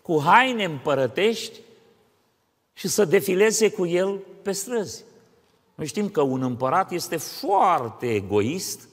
[0.02, 1.60] cu haine împărătești
[2.72, 5.04] și să defileze cu el pe străzi.
[5.82, 8.88] Noi știm că un împărat este foarte egoist,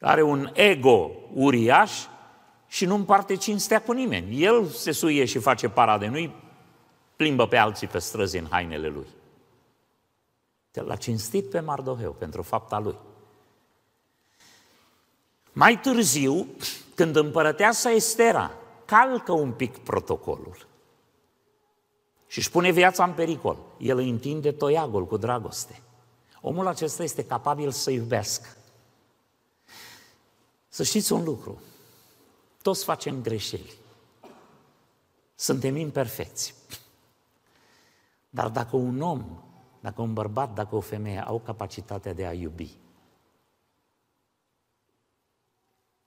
[0.00, 1.92] are un ego uriaș
[2.66, 4.42] și nu împarte cinstea cu nimeni.
[4.42, 6.34] El se suie și face parade, nu-i
[7.16, 9.06] plimbă pe alții pe străzi în hainele lui.
[10.72, 12.96] L-a cinstit pe Mardoheu pentru fapta lui.
[15.52, 16.46] Mai târziu,
[16.94, 18.50] când împărăteasa Estera
[18.84, 20.65] calcă un pic protocolul,
[22.26, 23.58] și își pune viața în pericol.
[23.78, 25.82] El îi întinde toiagul cu dragoste.
[26.40, 28.48] Omul acesta este capabil să iubească.
[30.68, 31.60] Să știți un lucru,
[32.62, 33.74] toți facem greșeli.
[35.34, 36.54] Suntem imperfecți.
[38.30, 39.42] Dar dacă un om,
[39.80, 42.76] dacă un bărbat, dacă o femeie au capacitatea de a iubi,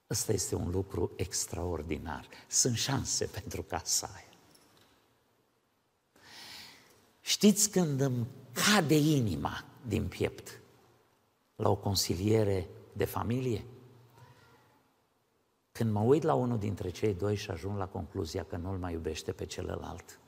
[0.09, 2.27] ăsta este un lucru extraordinar.
[2.47, 4.28] Sunt șanse pentru casa aia.
[7.29, 10.61] Știți când îmi cade inima din piept
[11.55, 13.65] la o consiliere de familie?
[15.71, 18.93] Când mă uit la unul dintre cei doi și ajung la concluzia că nu-l mai
[18.93, 20.19] iubește pe celălalt,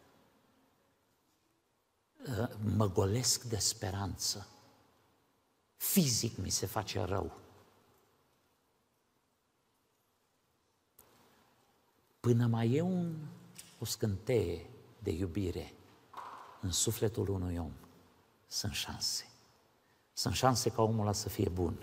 [2.40, 4.48] ă, mă golesc de speranță.
[5.76, 7.40] Fizic mi se face rău.
[12.20, 13.16] Până mai e un,
[13.80, 15.74] o scânteie de iubire
[16.62, 17.72] în sufletul unui om,
[18.48, 19.26] sunt șanse.
[20.14, 21.74] Sunt șanse ca omul ăla să fie bun.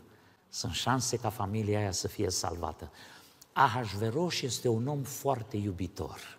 [0.48, 2.90] Sunt șanse ca familia aia să fie salvată.
[3.52, 6.38] Ahasveros este un om foarte iubitor.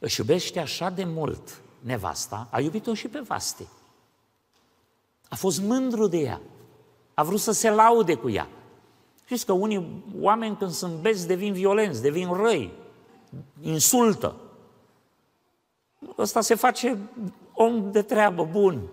[0.00, 3.66] Își iubește așa de mult nevasta, a iubit-o și pe Vaste.
[5.28, 6.40] A fost mândru de ea.
[7.14, 8.48] A vrut să se laude cu ea.
[9.24, 12.72] Știți că unii oameni când sunt bezi devin violenți, devin răi,
[13.60, 14.36] insultă.
[16.20, 16.98] Ăsta se face
[17.52, 18.88] om de treabă, bun.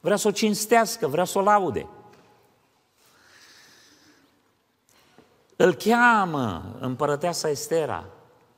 [0.00, 1.88] Vrea să o cinstească, vrea să o laude.
[5.56, 8.04] Îl cheamă împărăteasa Estera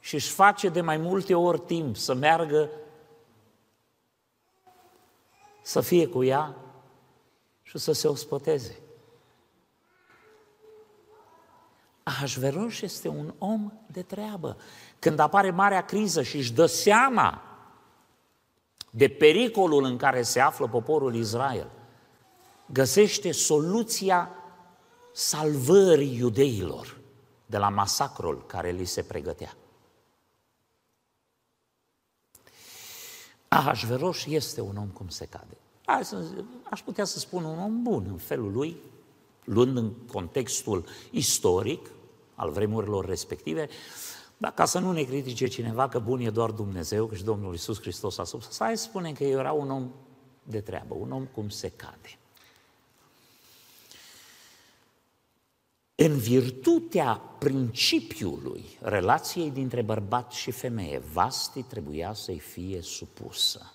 [0.00, 2.70] și își face de mai multe ori timp să meargă
[5.62, 6.56] să fie cu ea
[7.62, 8.78] și să se ospăteze.
[12.02, 14.56] Ahasveros este un om de treabă.
[15.00, 17.42] Când apare marea criză și își dă seama
[18.90, 21.70] de pericolul în care se află poporul Israel,
[22.66, 24.30] găsește soluția
[25.12, 26.98] salvării iudeilor
[27.46, 29.54] de la masacrul care li se pregătea.
[33.48, 35.56] Ahasveros este un om cum se cade.
[36.70, 38.76] Aș putea să spun un om bun în felul lui,
[39.44, 41.90] luând în contextul istoric
[42.34, 43.68] al vremurilor respective,
[44.40, 47.52] dar ca să nu ne critique cineva că bun e doar Dumnezeu, că și Domnul
[47.52, 49.90] Iisus Hristos a spus, să hai să spunem că era un om
[50.42, 52.18] de treabă, un om cum se cade.
[55.94, 63.72] În virtutea principiului relației dintre bărbat și femeie, Vasti trebuia să-i fie supusă.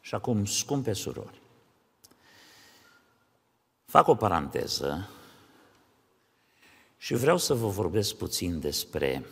[0.00, 1.40] Și acum, scumpe surori,
[3.84, 5.08] fac o paranteză
[7.02, 9.26] și vreau să vă vorbesc puțin despre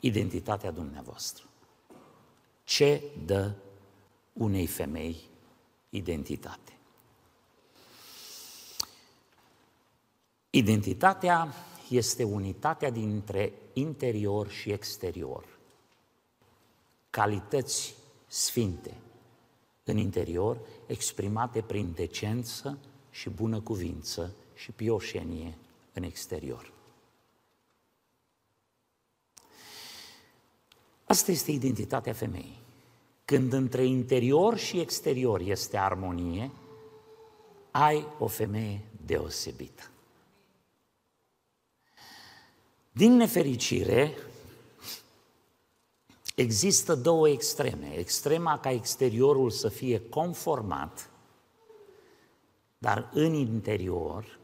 [0.00, 1.44] identitatea dumneavoastră.
[2.64, 3.52] Ce dă
[4.32, 5.20] unei femei
[5.90, 6.72] identitate?
[10.50, 11.54] Identitatea
[11.88, 15.44] este unitatea dintre interior și exterior.
[17.10, 17.94] Calități
[18.26, 18.96] sfinte
[19.84, 22.78] în interior, exprimate prin decență
[23.10, 25.56] și bună cuvință și pioșenie
[25.92, 26.72] în exterior.
[31.04, 32.58] Asta este identitatea femeii.
[33.24, 36.50] Când între interior și exterior este armonie,
[37.70, 39.90] ai o femeie deosebită.
[42.92, 44.14] Din nefericire,
[46.34, 47.94] există două extreme.
[47.94, 51.10] Extrema ca exteriorul să fie conformat,
[52.78, 54.39] dar în interior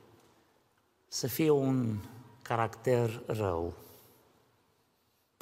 [1.09, 1.99] să fie un
[2.43, 3.75] caracter rău,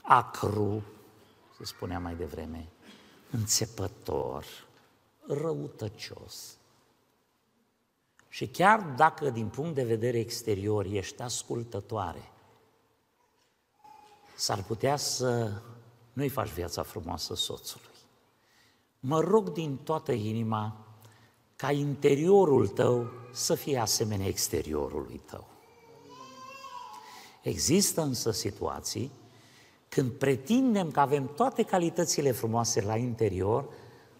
[0.02, 0.82] acru,
[1.56, 2.68] se spunea mai devreme,
[3.30, 4.44] înțepător,
[5.26, 6.56] răutăcios.
[8.28, 12.30] Și chiar dacă din punct de vedere exterior ești ascultătoare,
[14.36, 15.62] s-ar putea să
[16.12, 17.86] nu-i faci viața frumoasă soțului.
[19.00, 20.86] Mă rog din toată inima
[21.56, 25.53] ca interiorul tău să fie asemenea exteriorului tău.
[27.44, 29.10] Există însă situații
[29.88, 33.68] când pretindem că avem toate calitățile frumoase la interior,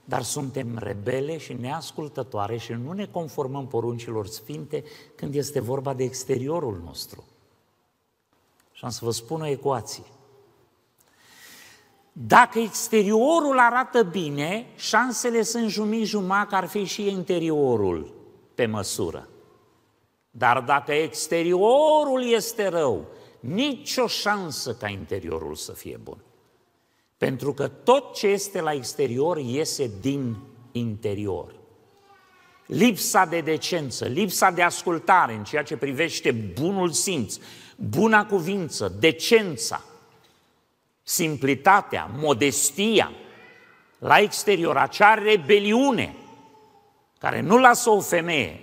[0.05, 6.05] dar suntem rebele și neascultătoare și nu ne conformăm poruncilor sfinte când este vorba de
[6.05, 7.25] exteriorul nostru.
[8.73, 10.05] Și am să vă spun o ecuație.
[12.13, 18.15] Dacă exteriorul arată bine, șansele sunt jumii-jumătate că ar fi și interiorul
[18.55, 19.29] pe măsură.
[20.37, 23.07] Dar dacă exteriorul este rău,
[23.41, 26.19] nicio șansă ca interiorul să fie bun.
[27.17, 30.37] Pentru că tot ce este la exterior iese din
[30.73, 31.55] interior.
[32.67, 37.37] Lipsa de decență, lipsa de ascultare în ceea ce privește bunul simț,
[37.77, 39.85] buna cuvință, decența,
[41.03, 43.13] simplitatea, modestia,
[43.99, 46.17] la exterior, acea rebeliune
[47.19, 48.61] care nu lasă o femeie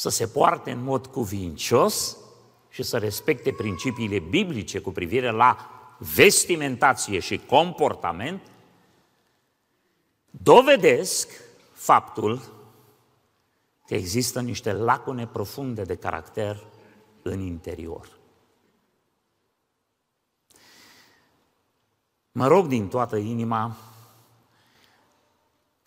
[0.00, 2.16] să se poarte în mod cuvincios
[2.68, 8.42] și să respecte principiile biblice cu privire la vestimentație și comportament,
[10.30, 11.30] dovedesc
[11.72, 12.40] faptul
[13.86, 16.64] că există niște lacune profunde de caracter
[17.22, 18.08] în interior.
[22.32, 23.76] Mă rog din toată inima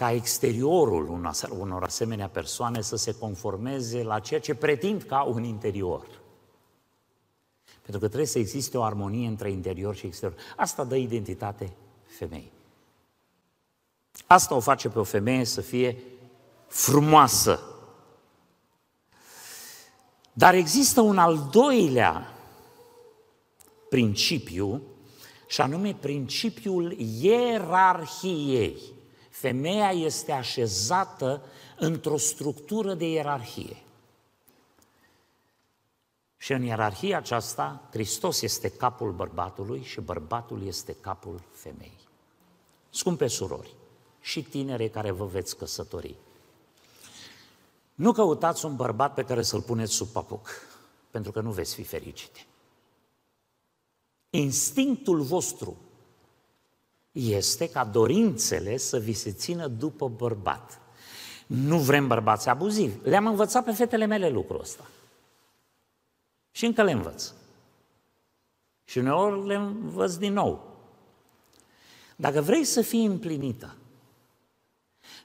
[0.03, 1.29] ca exteriorul
[1.59, 6.07] unor asemenea persoane să se conformeze la ceea ce pretind ca un interior.
[7.81, 10.39] Pentru că trebuie să existe o armonie între interior și exterior.
[10.55, 11.73] Asta dă identitate
[12.05, 12.51] femeii.
[14.27, 16.03] Asta o face pe o femeie să fie
[16.67, 17.59] frumoasă.
[20.33, 22.33] Dar există un al doilea
[23.89, 24.81] principiu,
[25.47, 26.91] și anume principiul
[27.21, 28.92] ierarhiei.
[29.43, 31.41] Femeia este așezată
[31.77, 33.83] într-o structură de ierarhie.
[36.37, 42.07] Și în ierarhia aceasta, Hristos este capul bărbatului și bărbatul este capul femeii.
[42.89, 43.75] Scumpe surori
[44.21, 46.15] și tinere care vă veți căsători,
[47.95, 50.49] nu căutați un bărbat pe care să-l puneți sub papuc,
[51.11, 52.45] pentru că nu veți fi fericite.
[54.29, 55.77] Instinctul vostru
[57.13, 60.81] este ca dorințele să vi se țină după bărbat.
[61.47, 63.09] Nu vrem bărbați abuzivi.
[63.09, 64.85] Le-am învățat pe fetele mele lucrul ăsta.
[66.51, 67.31] Și încă le învăț.
[68.83, 70.71] Și uneori le învăț din nou.
[72.15, 73.75] Dacă vrei să fii împlinită,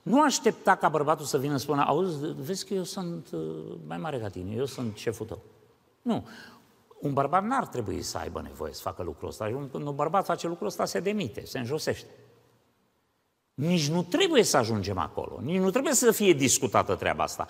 [0.02, 3.40] nu aștepta ca bărbatul să vină să spună, auzi, vezi că eu sunt uh,
[3.86, 5.42] mai mare ca tine, eu sunt șeful tău.
[6.02, 6.26] Nu.
[7.00, 9.44] Un bărbat n-ar trebui să aibă nevoie să facă lucrul ăsta.
[9.72, 12.10] Când un bărbat face lucrul ăsta, se demite, se înjosește.
[13.54, 17.46] Nici nu trebuie să ajungem acolo, nici nu trebuie să fie discutată treaba asta.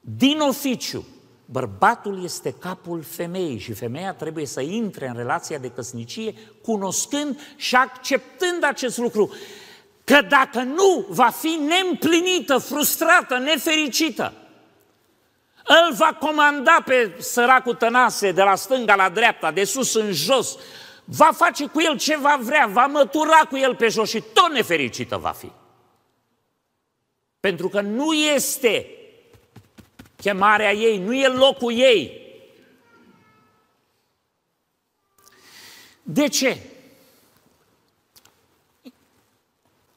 [0.00, 1.06] Din oficiu,
[1.44, 7.76] bărbatul este capul femeii și femeia trebuie să intre în relația de căsnicie cunoscând și
[7.76, 9.30] acceptând acest lucru.
[10.04, 14.32] Că dacă nu, va fi neîmplinită, frustrată, nefericită.
[15.68, 20.56] Îl va comanda pe săracul tănase de la stânga la dreapta, de sus în jos,
[21.04, 24.50] va face cu el ce va vrea, va mătura cu el pe jos și tot
[24.52, 25.52] nefericită va fi.
[27.40, 28.86] Pentru că nu este
[30.16, 32.26] chemarea ei, nu e locul ei.
[36.02, 36.58] De ce?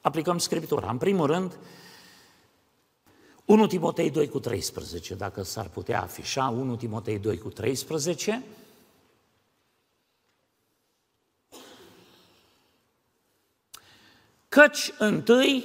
[0.00, 0.90] Aplicăm Scriptura.
[0.90, 1.58] În primul rând,
[3.44, 8.42] 1 Timotei 2 cu 13, dacă s-ar putea afișa, 1 Timotei 2 cu 13,
[14.52, 15.64] Căci întâi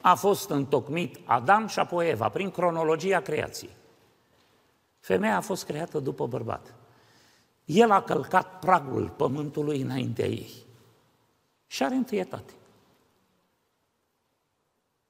[0.00, 3.76] a fost întocmit Adam și apoi Eva, prin cronologia creației.
[5.00, 6.74] Femeia a fost creată după bărbat.
[7.64, 10.50] El a călcat pragul pământului înaintea ei
[11.66, 12.52] și are întâietate.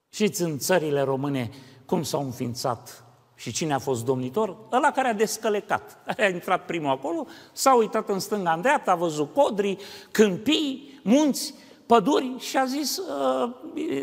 [0.09, 1.51] Știți în țările române
[1.89, 4.57] cum s-au înființat și cine a fost domnitor?
[4.73, 8.91] Ăla care a descălecat, care a intrat primul acolo, s-a uitat în stânga, în dreapta,
[8.91, 9.79] a văzut codri,
[10.11, 11.55] câmpii, munți,
[11.87, 13.55] păduri și a zis, ă,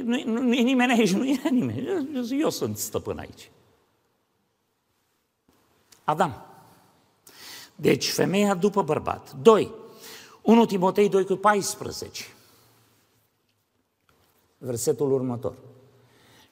[0.03, 3.51] nu, nu, nu e nimeni aici, nu e nimeni, eu sunt stăpân aici.
[6.03, 6.45] Adam.
[7.75, 9.33] Deci femeia după bărbat.
[9.41, 9.73] Doi.
[10.41, 12.23] 1 Timotei 2 cu 14.
[14.57, 15.53] Versetul următor.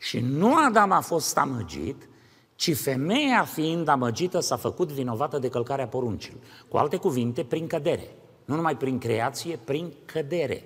[0.04, 2.10] Și nu Adam a fost amăgit,
[2.56, 6.40] ci femeia fiind amăgită s-a făcut vinovată de călcarea poruncilor.
[6.68, 8.16] Cu alte cuvinte, prin cădere.
[8.46, 10.64] Nu numai prin creație, prin cădere.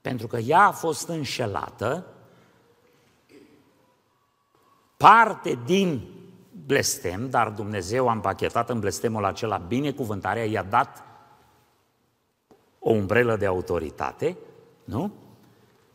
[0.00, 2.06] Pentru că ea a fost înșelată,
[4.96, 6.02] parte din
[6.66, 11.04] blestem, dar Dumnezeu a împachetat în blestemul acela binecuvântarea, i-a dat
[12.78, 14.36] o umbrelă de autoritate,
[14.84, 15.12] nu?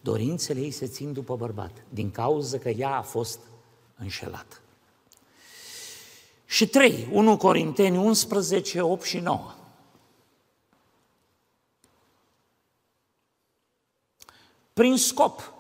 [0.04, 3.40] Dorințele ei se țin după bărbat, din cauza că ea a fost
[3.98, 4.58] înșelată.
[6.46, 9.54] Și trei, 1 Corinteni 11, 8 și 9.
[14.74, 15.54] Prin scop.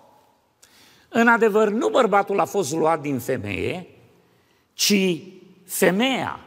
[1.09, 3.87] În adevăr, nu bărbatul a fost luat din femeie,
[4.73, 5.19] ci
[5.65, 6.39] femeia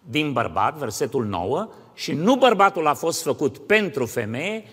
[0.00, 4.68] din bărbat, versetul 9, și nu bărbatul a fost făcut pentru femeie,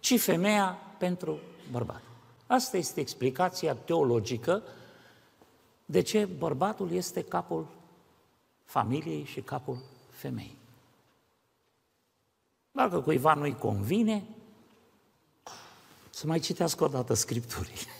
[0.00, 1.38] ci femeia pentru
[1.70, 2.07] bărbat.
[2.48, 4.62] Asta este explicația teologică
[5.84, 7.66] de ce bărbatul este capul
[8.64, 9.78] familiei și capul
[10.10, 10.58] femeii.
[12.70, 14.24] Dacă cuiva nu-i convine,
[16.10, 17.92] să mai citească o dată Scripturile.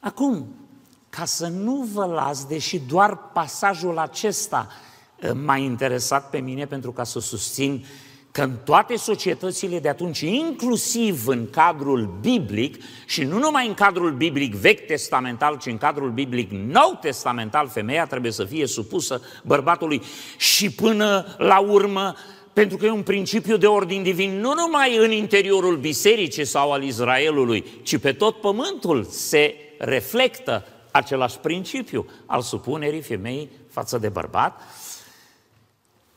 [0.00, 0.54] Acum,
[1.08, 4.68] ca să nu vă las, deși doar pasajul acesta
[5.22, 7.84] uh, m-a interesat pe mine pentru ca să susțin
[8.36, 14.12] că în toate societățile de atunci, inclusiv în cadrul biblic, și nu numai în cadrul
[14.12, 20.02] biblic vechi testamental, ci în cadrul biblic nou testamental, femeia trebuie să fie supusă bărbatului
[20.36, 22.14] și până la urmă
[22.52, 26.82] pentru că e un principiu de ordin divin nu numai în interiorul bisericii sau al
[26.82, 34.60] Israelului, ci pe tot pământul se reflectă același principiu al supunerii femeii față de bărbat.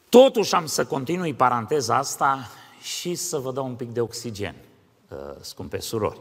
[0.09, 2.49] Totuși am să continui paranteza asta
[2.81, 4.55] și să vă dau un pic de oxigen,
[5.09, 6.19] uh, scumpe surori.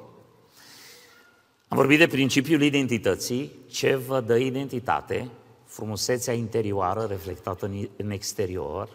[1.69, 5.29] Am vorbit de principiul identității, ce vă dă identitate,
[5.65, 8.89] frumusețea interioară reflectată în exterior,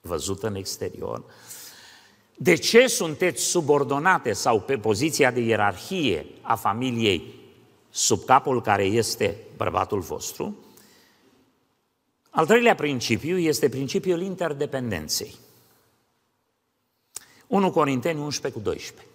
[0.00, 1.24] văzută în exterior.
[2.34, 7.34] De ce sunteți subordonate sau pe poziția de ierarhie a familiei
[7.90, 10.56] sub capul care este bărbatul vostru?
[12.36, 15.34] Al treilea principiu este principiul interdependenței.
[17.46, 19.06] 1 Corinteni 11 cu 12.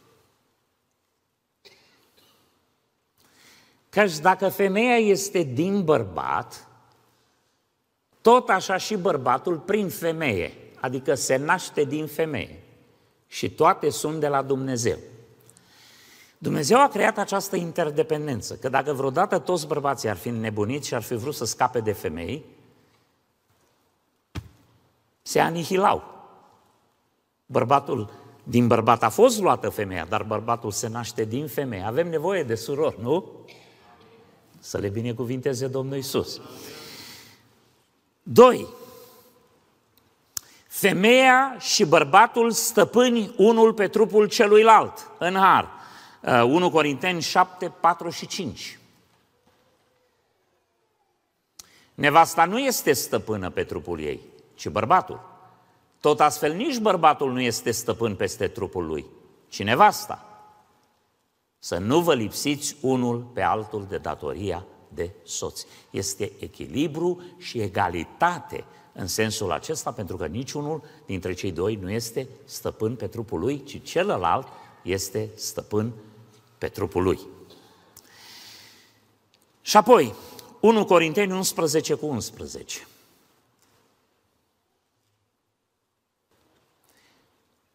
[3.90, 6.68] Căci dacă femeia este din bărbat,
[8.22, 12.64] tot așa și bărbatul prin femeie, adică se naște din femeie.
[13.28, 14.98] Și toate sunt de la Dumnezeu.
[16.38, 21.02] Dumnezeu a creat această interdependență, că dacă vreodată toți bărbații ar fi nebuniți și ar
[21.02, 22.60] fi vrut să scape de femei,
[25.22, 26.04] se anihilau.
[27.46, 28.10] Bărbatul,
[28.44, 31.84] din bărbat a fost luată femeia, dar bărbatul se naște din femeie.
[31.84, 33.32] Avem nevoie de surori, nu?
[34.60, 36.42] Să le binecuvinteze Domnul Isus.
[38.24, 38.68] Doi,
[40.68, 45.80] femeia și bărbatul stăpâni unul pe trupul celuilalt, în har.
[46.24, 48.80] 1 uh, Corinteni 7, 4 și 5.
[51.94, 54.20] Nevasta nu este stăpână pe trupul ei,
[54.62, 55.20] ci bărbatul.
[56.00, 59.06] Tot astfel nici bărbatul nu este stăpân peste trupul lui,
[59.48, 60.26] ci nevasta.
[61.60, 65.66] Să nu vă lipsiți unul pe altul de datoria de soți.
[65.90, 72.28] Este echilibru și egalitate în sensul acesta, pentru că niciunul dintre cei doi nu este
[72.46, 74.48] stăpân pe trupul lui, ci celălalt
[74.84, 75.92] este stăpân
[76.58, 77.20] pe trupul lui.
[79.62, 80.14] Și apoi,
[80.60, 82.86] 1 Corinteni 11 cu 11.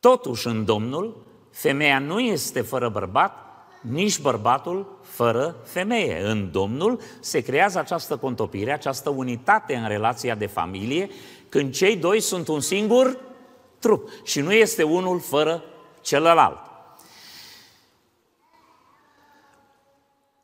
[0.07, 1.17] Totuși, în Domnul,
[1.51, 3.33] femeia nu este fără bărbat,
[3.81, 6.21] nici bărbatul fără femeie.
[6.23, 11.11] În Domnul se creează această contopire, această unitate în relația de familie,
[11.49, 13.19] când cei doi sunt un singur
[13.79, 15.65] trup și nu este unul fără
[16.01, 16.61] celălalt.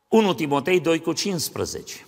[0.07, 2.05] 1 Timotei 2 cu 15.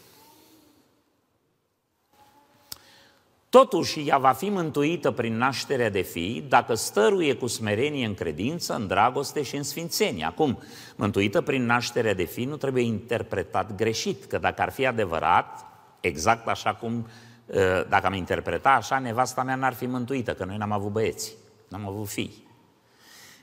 [3.55, 8.75] Totuși, ea va fi mântuită prin nașterea de fii dacă stăruie cu smerenie în credință,
[8.75, 10.25] în dragoste și în sfințenie.
[10.25, 10.59] Acum,
[10.95, 15.65] mântuită prin nașterea de fii nu trebuie interpretat greșit, că dacă ar fi adevărat,
[15.99, 17.07] exact așa cum,
[17.53, 21.33] ă, dacă am interpreta așa, nevasta mea n-ar fi mântuită, că noi n-am avut băieți,
[21.67, 22.47] n-am avut fii.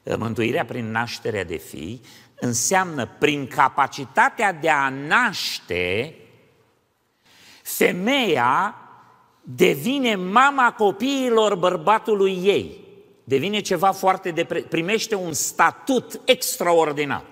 [0.06, 2.00] Ă, mântuirea prin nașterea de fii
[2.34, 6.14] înseamnă prin capacitatea de a naște,
[7.62, 8.76] femeia
[9.42, 12.80] devine mama copiilor bărbatului ei.
[13.24, 17.24] Devine ceva foarte de primește un statut extraordinar.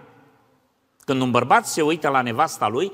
[1.04, 2.92] Când un bărbat se uită la nevasta lui,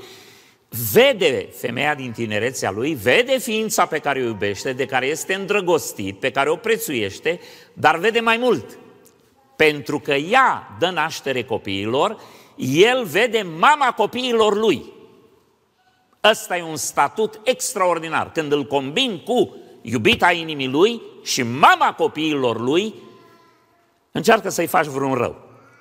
[0.93, 6.19] vede femeia din tinerețea lui, vede ființa pe care o iubește, de care este îndrăgostit,
[6.19, 7.41] pe care o prețuiește,
[7.73, 8.79] dar vede mai mult.
[9.57, 12.21] Pentru că ea dă naștere copiilor,
[12.57, 14.93] el vede mama copiilor lui.
[16.31, 18.33] Ăsta e un statut extraordinar.
[18.33, 22.95] Când îl combin cu iubita inimii lui și mama copiilor lui,
[24.13, 25.37] încearcă să-i faci vreun rău.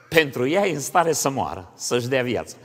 [0.10, 2.56] Pentru ea e în stare să moară, să-și dea viața.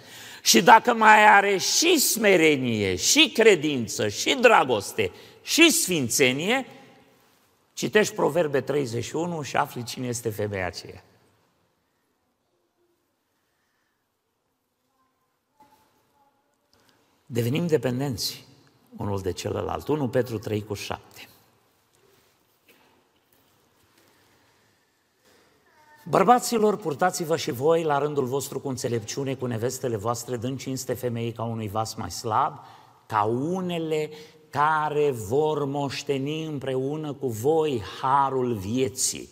[0.43, 5.11] Și dacă mai are și smerenie, și credință, și dragoste,
[5.43, 6.67] și sfințenie,
[7.73, 11.05] citești Proverbe 31 și afli cine este femeia aceea.
[17.33, 18.45] Devenim dependenți
[18.97, 19.89] unul de celălalt.
[19.89, 21.29] 1 Petru 3 cu 7.
[26.05, 31.33] Bărbaților, purtați-vă și voi la rândul vostru cu înțelepciune, cu nevestele voastre, dând cinste femeii
[31.33, 32.59] ca unui vas mai slab,
[33.07, 34.11] ca unele
[34.51, 39.29] care vor moșteni împreună cu voi harul vieții.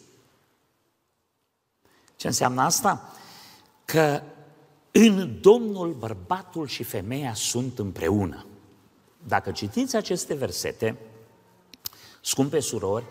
[2.17, 3.13] Ce înseamnă asta?
[3.85, 4.23] Că
[5.07, 8.47] în Domnul bărbatul și femeia sunt împreună.
[9.27, 10.99] Dacă citiți aceste versete,
[12.21, 13.05] scumpe surori,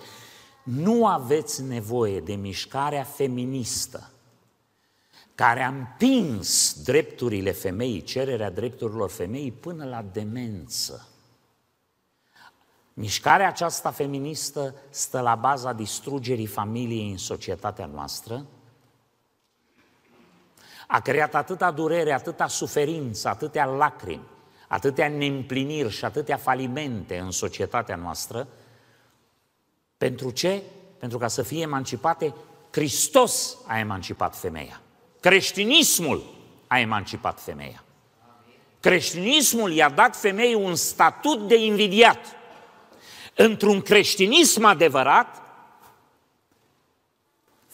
[0.63, 4.11] nu aveți nevoie de mișcarea feministă
[5.35, 11.07] care a împins drepturile femeii, cererea drepturilor femeii până la demență.
[12.93, 18.45] Mișcarea aceasta feministă stă la baza distrugerii familiei în societatea noastră,
[20.87, 24.27] a creat atâta durere, atâta suferință, atâtea lacrimi,
[24.67, 28.47] atâtea neîmpliniri și atâtea falimente în societatea noastră.
[29.97, 30.61] Pentru ce?
[30.99, 32.33] Pentru ca să fie emancipate,
[32.71, 34.81] Hristos a emancipat femeia.
[35.19, 36.23] Creștinismul
[36.67, 37.83] a emancipat femeia.
[38.79, 42.19] Creștinismul i-a dat femeii un statut de invidiat.
[43.35, 45.41] Într-un creștinism adevărat,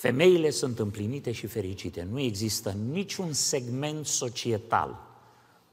[0.03, 2.07] femeile sunt împlinite și fericite.
[2.11, 5.07] Nu există niciun segment societal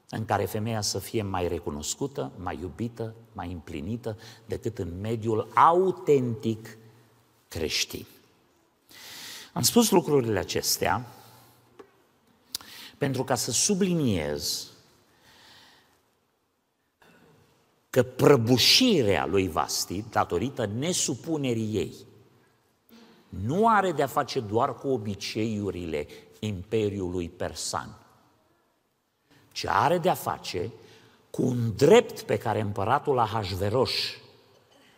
[0.08, 6.76] în care femeia să fie mai recunoscută, mai iubită, mai împlinită decât în mediul autentic
[7.48, 8.06] creștin.
[9.52, 11.06] Am spus lucrurile acestea
[12.98, 14.70] pentru ca să subliniez
[17.90, 21.94] că prăbușirea lui Vasti, datorită nesupunerii ei,
[23.30, 26.06] nu are de-a face doar cu obiceiurile
[26.38, 27.98] Imperiului Persan,
[29.52, 30.70] ci are de-a face
[31.30, 33.90] cu un drept pe care împăratul Ahasveros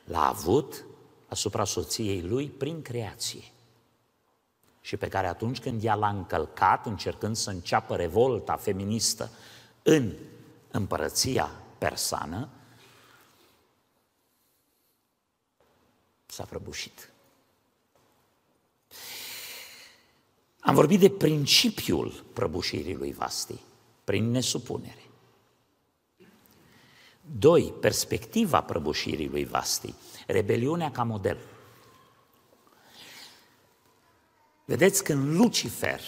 [0.05, 0.85] l-a avut
[1.29, 3.43] asupra soției lui prin creație
[4.81, 9.31] și pe care atunci când ea l-a încălcat, încercând să înceapă revolta feministă
[9.83, 10.13] în
[10.71, 12.49] împărăția persană,
[16.27, 17.12] s-a prăbușit.
[20.65, 23.61] Am vorbit de principiul prăbușirii lui Vasti,
[24.05, 25.03] prin nesupunere.
[27.21, 29.95] Doi, perspectiva prăbușirii lui Vasti,
[30.27, 31.39] rebeliunea ca model.
[34.65, 36.01] Vedeți, când Lucifer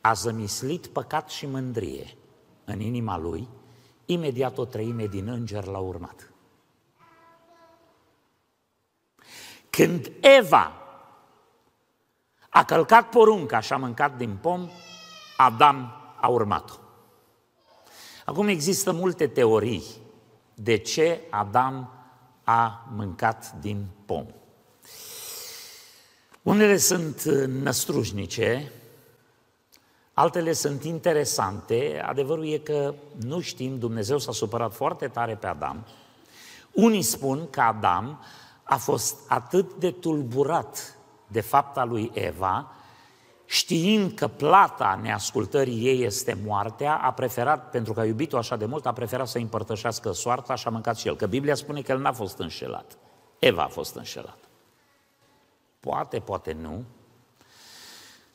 [0.00, 2.16] a zămislit păcat și mândrie
[2.64, 3.48] în inima lui,
[4.06, 6.32] imediat o treime din înger l-a urmat.
[9.70, 10.87] Când Eva
[12.48, 14.68] a călcat porunca și a mâncat din pom,
[15.36, 16.74] Adam a urmat-o.
[18.24, 19.84] Acum există multe teorii
[20.54, 21.92] de ce Adam
[22.44, 24.26] a mâncat din pom.
[26.42, 28.72] Unele sunt năstrușnice,
[30.12, 32.02] altele sunt interesante.
[32.06, 35.86] Adevărul e că nu știm, Dumnezeu s-a supărat foarte tare pe Adam.
[36.72, 38.24] Unii spun că Adam
[38.62, 40.97] a fost atât de tulburat
[41.28, 42.72] de fapta lui Eva,
[43.44, 48.64] știind că plata neascultării ei este moartea, a preferat, pentru că a iubit-o așa de
[48.64, 51.16] mult, a preferat să împărtășească soarta și a mâncat și el.
[51.16, 52.98] Că Biblia spune că el n-a fost înșelat.
[53.38, 54.46] Eva a fost înșelată.
[55.80, 56.84] Poate, poate nu.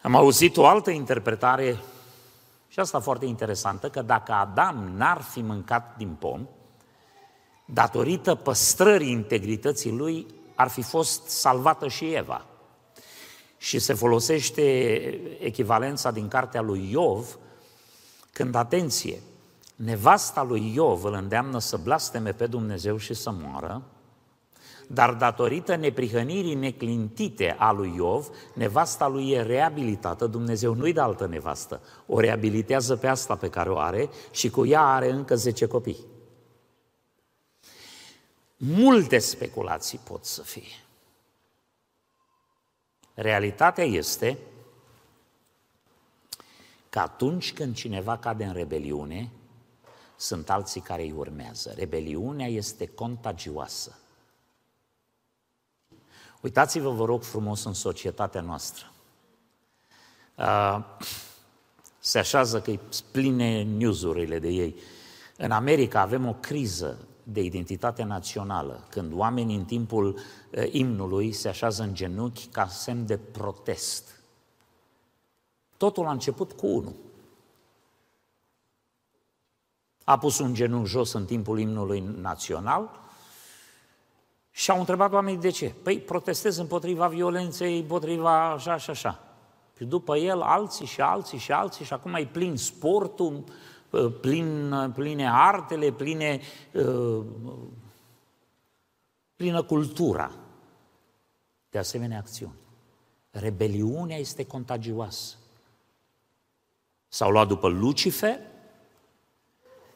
[0.02, 1.78] Am auzit o altă interpretare
[2.68, 6.48] și asta foarte interesantă, că dacă Adam n-ar fi mâncat din pom,
[7.66, 12.46] datorită păstrării integrității lui, ar fi fost salvată și Eva.
[13.64, 14.62] Și se folosește
[15.40, 17.38] echivalența din cartea lui Iov,
[18.32, 19.22] când, atenție,
[19.76, 23.84] nevasta lui Iov îl îndeamnă să blasteme pe Dumnezeu și să moară,
[24.88, 31.28] dar datorită neprihănirii neclintite a lui Iov, nevasta lui e reabilitată, Dumnezeu nu-i de altă
[31.28, 35.66] nevastă, o reabilitează pe asta pe care o are și cu ea are încă 10
[35.66, 36.06] copii.
[38.58, 40.83] Multe speculații pot să fie.
[43.14, 44.38] Realitatea este
[46.90, 49.32] că atunci când cineva cade în rebeliune,
[50.16, 51.74] sunt alții care îi urmează.
[51.76, 53.98] Rebeliunea este contagioasă.
[56.42, 58.92] Uitați-vă, vă rog frumos, în societatea noastră.
[62.00, 62.80] Se așează că îi
[63.12, 64.76] pline newsurile de ei.
[65.38, 70.20] În America avem o criză de identitate națională, când oamenii în timpul
[70.72, 74.22] imnului se așează în genunchi ca semn de protest.
[75.78, 76.96] Totul a început cu unul.
[80.04, 83.02] A pus un genunchi jos în timpul imnului național
[84.52, 85.76] Și au întrebat oamenii de ce.
[85.84, 89.24] Păi protestez împotriva violenței, împotriva așa și așa.
[89.78, 93.52] Și după el alții și alții și alții și acum e plin sportul, ă,
[94.00, 96.40] plin, pline artele, pline,
[96.76, 97.24] ă,
[99.36, 100.32] plină cultura
[101.70, 102.56] de asemenea acțiuni.
[103.32, 105.36] Rebeliunea este contagioasă.
[107.08, 108.40] S-au luat după Lucifer,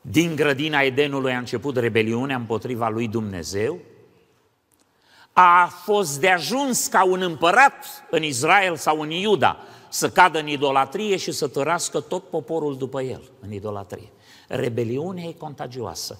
[0.01, 3.79] din grădina Edenului a început rebeliunea împotriva lui Dumnezeu,
[5.33, 9.57] a fost de ajuns ca un împărat în Israel sau în Iuda
[9.89, 14.11] să cadă în idolatrie și să tărască tot poporul după el în idolatrie.
[14.47, 16.17] Rebeliunea e contagioasă.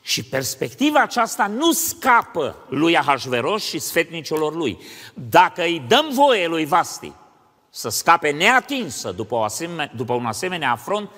[0.00, 4.78] Și perspectiva aceasta nu scapă lui Ahasveros și sfetnicilor lui.
[5.14, 7.12] Dacă îi dăm voie lui Vasti
[7.70, 11.10] să scape neatinsă după, o asemenea, după un asemenea afront,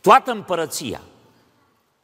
[0.00, 1.00] toată împărăția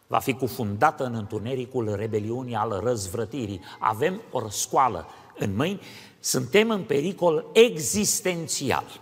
[0.07, 3.61] va fi cufundată în întunericul rebeliunii al răzvrătirii.
[3.79, 5.07] Avem o răscoală
[5.39, 5.81] în mâini,
[6.21, 9.01] suntem în pericol existențial.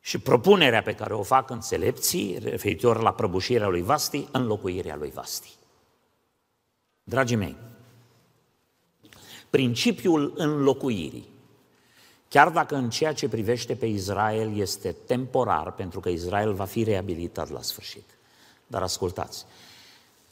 [0.00, 5.50] Și propunerea pe care o fac înțelepții, referitor la prăbușirea lui Vasti, înlocuirea lui Vasti.
[7.02, 7.56] Dragii mei,
[9.50, 11.28] principiul înlocuirii,
[12.28, 16.82] chiar dacă în ceea ce privește pe Israel este temporar, pentru că Israel va fi
[16.82, 18.18] reabilitat la sfârșit,
[18.66, 19.46] dar ascultați,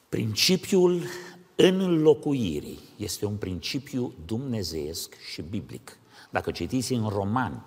[0.08, 1.02] principiul
[1.56, 5.98] înlocuirii este un principiu dumnezeiesc și biblic.
[6.30, 7.64] Dacă citiți în Roman,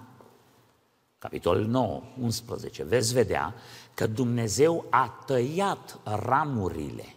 [1.21, 3.55] capitolul 9, 11, veți vedea
[3.93, 7.15] că Dumnezeu a tăiat ramurile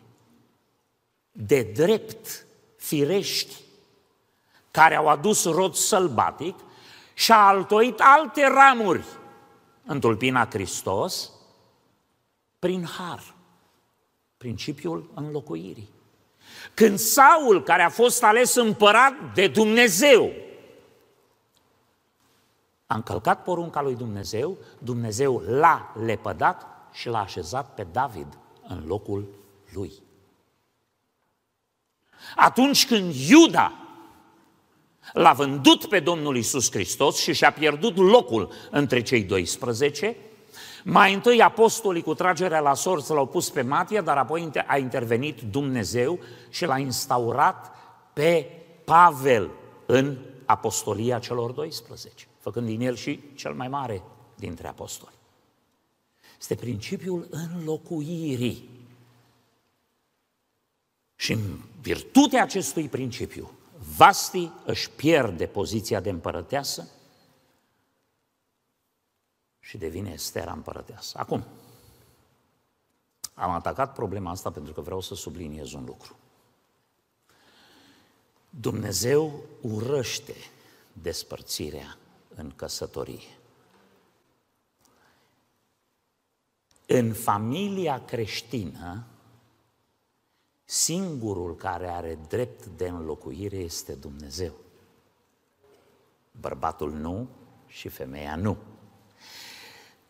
[1.32, 2.46] de drept
[2.76, 3.54] firești
[4.70, 6.58] care au adus rod sălbatic
[7.14, 9.04] și a altoit alte ramuri
[9.84, 11.30] în tulpina Hristos
[12.58, 13.34] prin har
[14.36, 15.88] principiul înlocuirii.
[16.74, 20.32] Când Saul, care a fost ales împărat de Dumnezeu,
[22.86, 29.28] a încălcat porunca lui Dumnezeu, Dumnezeu l-a lepădat și l-a așezat pe David în locul
[29.72, 29.92] lui.
[32.36, 33.72] Atunci când Iuda
[35.12, 40.16] l-a vândut pe Domnul Isus Hristos și și-a pierdut locul între cei 12,
[40.84, 45.40] mai întâi apostolii cu tragerea la sorți l-au pus pe Matia, dar apoi a intervenit
[45.40, 46.18] Dumnezeu
[46.48, 47.74] și l-a instaurat
[48.12, 48.50] pe
[48.84, 49.50] Pavel
[49.86, 54.02] în apostolia celor 12, făcând din el și cel mai mare
[54.36, 55.14] dintre apostoli.
[56.38, 58.68] Este principiul înlocuirii.
[61.16, 63.50] Și în virtutea acestui principiu,
[63.96, 66.88] Vasti își pierde poziția de împărăteasă,
[69.60, 71.18] și devine Estera împărăteasă.
[71.18, 71.44] Acum,
[73.34, 76.16] am atacat problema asta pentru că vreau să subliniez un lucru.
[78.50, 80.34] Dumnezeu urăște
[80.92, 81.98] despărțirea
[82.34, 83.38] în căsătorie.
[86.86, 89.06] În familia creștină,
[90.64, 94.52] singurul care are drept de înlocuire este Dumnezeu.
[96.40, 97.28] Bărbatul nu
[97.66, 98.56] și femeia nu.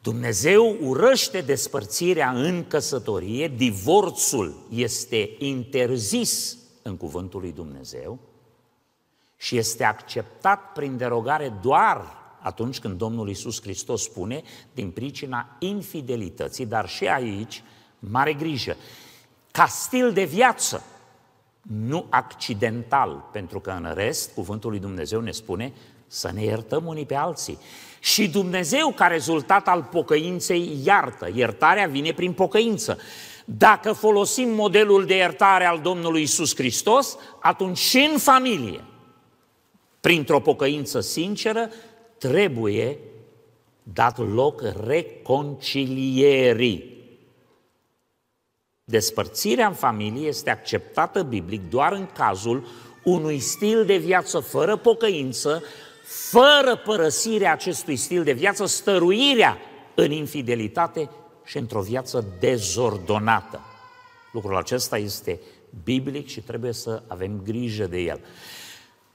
[0.01, 8.19] Dumnezeu urăște despărțirea în căsătorie, divorțul este interzis în cuvântul lui Dumnezeu
[9.45, 12.07] și este acceptat prin derogare doar
[12.41, 14.43] atunci când Domnul Iisus Hristos spune
[14.75, 17.63] din pricina infidelității, dar și aici,
[17.99, 18.77] mare grijă,
[19.51, 20.85] ca stil de viață,
[21.63, 25.73] nu accidental, pentru că în rest, cuvântul lui Dumnezeu ne spune
[26.07, 27.59] să ne iertăm unii pe alții.
[28.01, 31.31] Și Dumnezeu, ca rezultat al pocăinței, iartă.
[31.35, 32.99] Iertarea vine prin pocăință.
[33.45, 38.85] Dacă folosim modelul de iertare al Domnului Isus Hristos, atunci și în familie,
[40.05, 41.71] printr-o pocăință sinceră,
[42.19, 42.99] trebuie
[43.83, 46.93] dat loc reconcilierii.
[48.85, 52.67] Despărțirea în familie este acceptată biblic doar în cazul
[53.05, 55.63] unui stil de viață fără pocăință,
[56.03, 59.59] fără părăsirea acestui stil de viață, stăruirea
[59.95, 61.11] în infidelitate
[61.45, 63.61] și într-o viață dezordonată.
[64.33, 65.41] Lucrul acesta este
[65.85, 68.21] biblic și trebuie să avem grijă de el.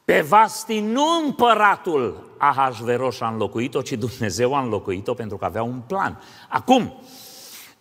[0.10, 5.82] Pe Vasti nu împăratul Ahasveros a înlocuit-o, ci Dumnezeu a înlocuit-o pentru că avea un
[5.88, 6.22] plan.
[6.48, 7.04] Acum,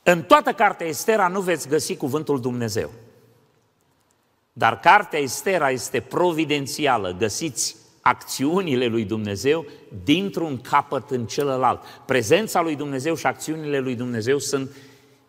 [0.02, 2.90] în toată cartea Estera nu veți găsi cuvântul Dumnezeu.
[4.52, 7.14] Dar cartea Estera este providențială.
[7.18, 9.66] Găsiți acțiunile lui Dumnezeu
[10.04, 11.80] dintr-un capăt în celălalt.
[12.06, 14.70] Prezența lui Dumnezeu și acțiunile lui Dumnezeu sunt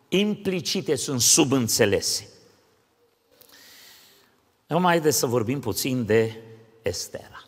[0.08, 2.28] implicite, sunt subînțelese.
[4.68, 6.36] Acum haideți să vorbim puțin de
[6.82, 7.44] Estera.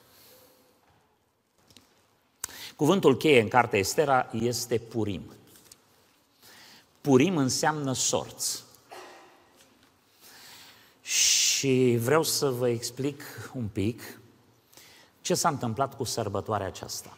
[2.76, 5.32] Cuvântul cheie în cartea Estera este Purim.
[7.02, 8.64] Purim înseamnă sorți.
[11.02, 13.24] Și vreau să vă explic
[13.54, 14.20] un pic
[15.22, 17.18] ce s-a întâmplat cu sărbătoarea aceasta.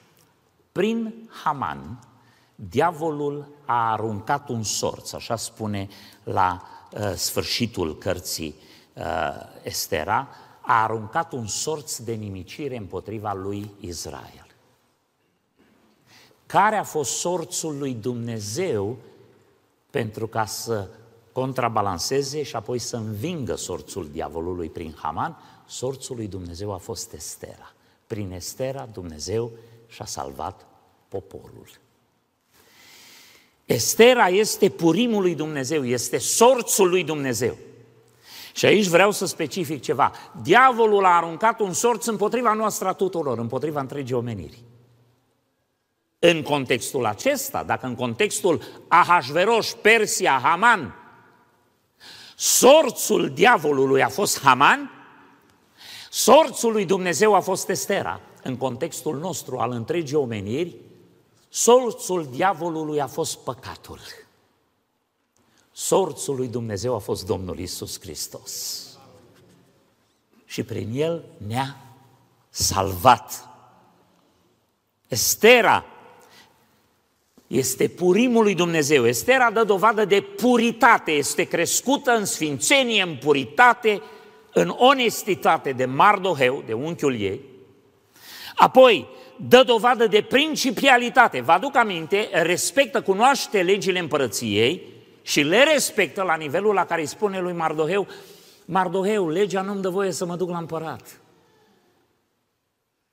[0.72, 2.08] Prin Haman,
[2.56, 5.88] diavolul a aruncat un sorț, așa spune
[6.24, 6.62] la
[6.92, 8.56] uh, sfârșitul cărții
[8.94, 9.04] uh,
[9.64, 10.28] Estera,
[10.66, 14.48] a aruncat un sorț de nimicire împotriva lui Israel.
[16.46, 18.98] Care a fost sorțul lui Dumnezeu
[19.90, 20.90] pentru ca să
[21.32, 25.38] contrabalanceze și apoi să învingă sorțul diavolului prin Haman?
[25.66, 27.74] Sorțul lui Dumnezeu a fost Estera.
[28.08, 29.52] Prin Estera Dumnezeu
[29.88, 30.66] și-a salvat
[31.08, 31.68] poporul.
[33.66, 37.58] Estera este purimul lui Dumnezeu, este sorțul lui Dumnezeu.
[38.54, 40.12] Și aici vreau să specific ceva.
[40.42, 44.64] Diavolul a aruncat un sorț împotriva noastră a tuturor, împotriva întregii omeniri.
[46.20, 50.96] În contextul acesta, dacă în contextul Ahasveros, Persia, Haman,
[52.36, 54.92] sorțul diavolului a fost Haman,
[56.10, 58.20] sorțul lui Dumnezeu a fost Estera.
[58.44, 60.76] În contextul nostru al întregii omeniri,
[61.50, 64.00] sorțul diavolului a fost păcatul.
[65.76, 68.82] Sorțul lui Dumnezeu a fost Domnul Isus Hristos.
[70.46, 71.78] Și prin El ne-a
[72.50, 73.48] salvat.
[75.08, 75.86] Estera
[77.48, 79.08] este purimul lui Dumnezeu.
[79.08, 84.02] Estera dă dovadă de puritate, este crescută în sfințenie, în puritate,
[84.54, 87.42] în onestitate de Mardoheu, de unchiul ei.
[88.56, 91.42] Apoi, dă dovadă de principialitate.
[91.42, 94.93] Vă aduc aminte, respectă, cunoaște legile împărăției
[95.24, 98.08] și le respectă la nivelul la care îi spune lui Mardoheu,
[98.66, 101.20] Mardoheu, legea nu-mi dă voie să mă duc la împărat.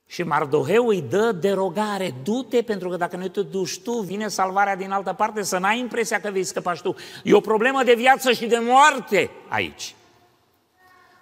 [0.06, 4.76] Și Mardoheu îi dă derogare, du-te, pentru că dacă nu te duci tu, vine salvarea
[4.76, 6.94] din altă parte, să n-ai impresia că vei scăpa și tu.
[7.24, 9.94] E o problemă de viață și de moarte aici.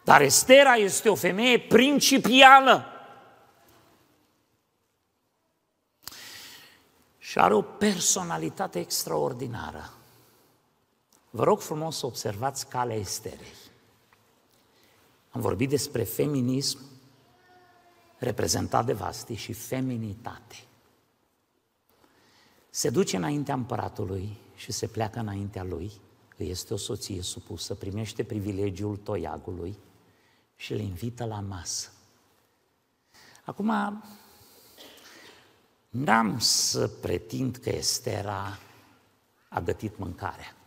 [0.04, 2.86] Dar Estera este o femeie principială.
[7.18, 9.97] Și are o personalitate extraordinară.
[11.38, 13.52] Vă rog frumos să observați calea Esterei.
[15.30, 16.78] Am vorbit despre feminism,
[18.16, 20.54] reprezentat de Vasti, și feminitate.
[22.70, 25.92] Se duce înaintea împăratului și se pleacă înaintea lui,
[26.36, 29.78] îi este o soție supusă, primește privilegiul toiagului
[30.56, 31.92] și le invită la masă.
[33.44, 34.02] Acum,
[35.88, 38.58] n-am să pretind că Estera
[39.48, 40.57] a gătit mâncarea.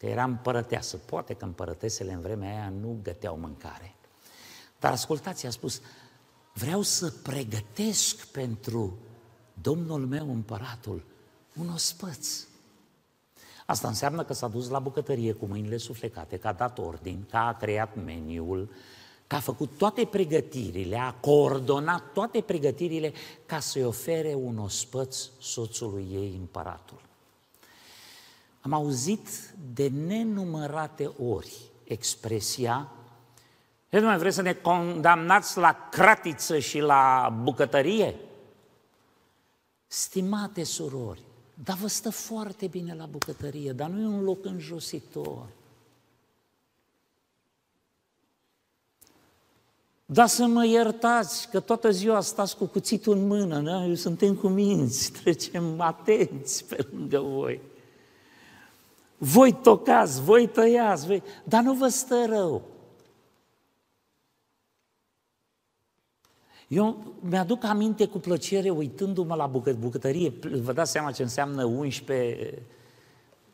[0.00, 0.96] Că era împărăteasă.
[0.96, 3.94] Poate că împărătesele în vremea aia nu găteau mâncare.
[4.78, 5.80] Dar ascultați, a spus,
[6.54, 8.98] vreau să pregătesc pentru
[9.60, 11.04] domnul meu împăratul
[11.60, 12.46] un ospăț.
[13.66, 17.36] Asta înseamnă că s-a dus la bucătărie cu mâinile suflecate, că a dat ordin, că
[17.36, 18.70] a creat meniul,
[19.26, 23.12] că a făcut toate pregătirile, a coordonat toate pregătirile
[23.46, 27.09] ca să-i ofere un ospăț soțului ei, împăratul.
[28.60, 29.28] Am auzit
[29.74, 32.92] de nenumărate ori expresia
[33.90, 38.16] ce mai vreți să ne condamnați la cratiță și la bucătărie?
[39.86, 41.22] Stimate surori,
[41.64, 45.46] dar vă stă foarte bine la bucătărie, dar nu e un loc înjositor.
[50.06, 54.48] Dar să mă iertați că toată ziua stați cu cuțitul în mână, noi suntem cu
[54.48, 57.60] minți, trecem atenți pe lângă voi.
[59.22, 61.22] Voi tocați, voi tăiați, voi...
[61.44, 62.62] dar nu vă stă rău.
[66.68, 72.62] Eu mi-aduc aminte cu plăcere, uitându-mă la bucă- bucătărie, vă dați seama ce înseamnă 11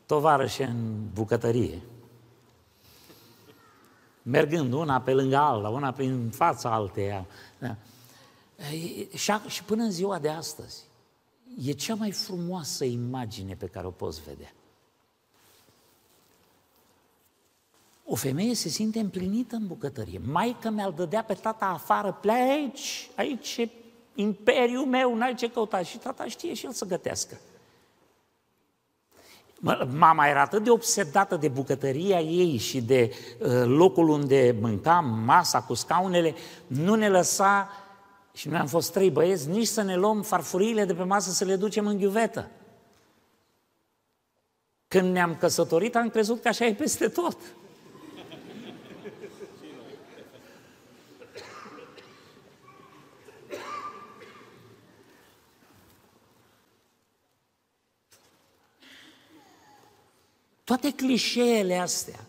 [0.07, 1.83] tovarăși în bucătărie.
[4.23, 7.27] Mergând una pe lângă alta, una prin fața alteia.
[7.59, 7.77] Da.
[9.17, 10.85] Și, și până în ziua de astăzi,
[11.65, 14.53] e cea mai frumoasă imagine pe care o poți vedea.
[18.09, 20.21] O femeie se simte împlinită în bucătărie.
[20.25, 23.69] Maica mi-al dădea pe tata afară, pleci, aici e
[24.15, 25.83] imperiul meu, n-ai ce căuta.
[25.83, 27.41] Și tata știe și el să gătească.
[29.91, 35.63] Mama era atât de obsedată de bucătăria ei și de uh, locul unde mâncam, masa
[35.63, 36.35] cu scaunele,
[36.67, 37.69] nu ne lăsa,
[38.35, 41.45] și noi am fost trei băieți, nici să ne luăm farfuriile de pe masă să
[41.45, 42.51] le ducem în ghiuvetă.
[44.89, 47.37] Când ne-am căsătorit, am crezut că așa e peste tot.
[60.67, 62.25] Toate clișeele astea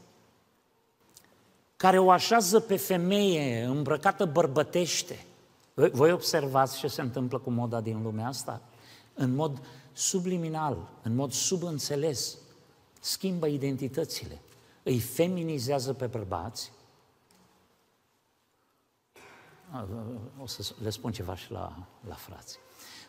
[1.77, 5.25] care o așează pe femeie îmbrăcată bărbătește.
[5.73, 8.61] Voi observați ce se întâmplă cu moda din lumea asta?
[9.13, 12.37] În mod subliminal, în mod subînțeles,
[12.99, 14.41] schimbă identitățile,
[14.83, 16.71] îi feminizează pe bărbați.
[20.41, 22.57] O să le spun ceva și la, la frați.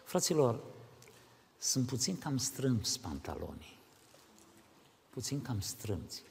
[0.05, 0.61] Fraților,
[1.59, 3.78] sunt puțin cam strâmți pantalonii.
[5.11, 6.23] Puțin cam strâmți.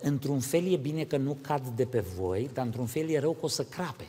[0.00, 3.32] Într-un fel e bine că nu cad de pe voi, dar într-un fel e rău
[3.32, 4.06] că o să crape.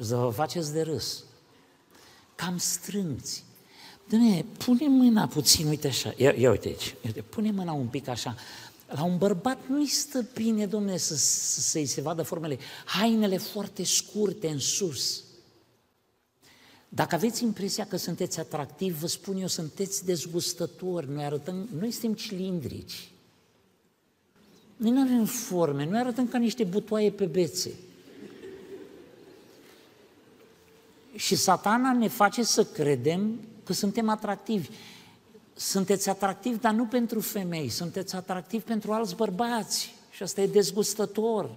[0.00, 1.24] Să vă faceți de râs.
[2.34, 3.44] Cam strâmți.
[4.08, 8.08] Doamne, pune mâna puțin, uite așa, ia, ia uite aici, uite, pune mâna un pic
[8.08, 8.36] așa.
[8.86, 12.58] La un bărbat nu-i stă bine, domne, să, să, să-i se vadă formele.
[12.84, 15.23] Hainele foarte scurte în sus.
[16.94, 22.12] Dacă aveți impresia că sunteți atractivi, vă spun eu, sunteți dezgustători, noi arătăm, noi suntem
[22.12, 23.08] cilindrici.
[24.76, 27.74] Noi nu avem forme, noi arătăm ca niște butoaie pe bețe.
[31.14, 34.68] Și satana ne face să credem că suntem atractivi.
[35.54, 39.94] Sunteți atractivi, dar nu pentru femei, sunteți atractivi pentru alți bărbați.
[40.10, 41.50] Și asta e dezgustător.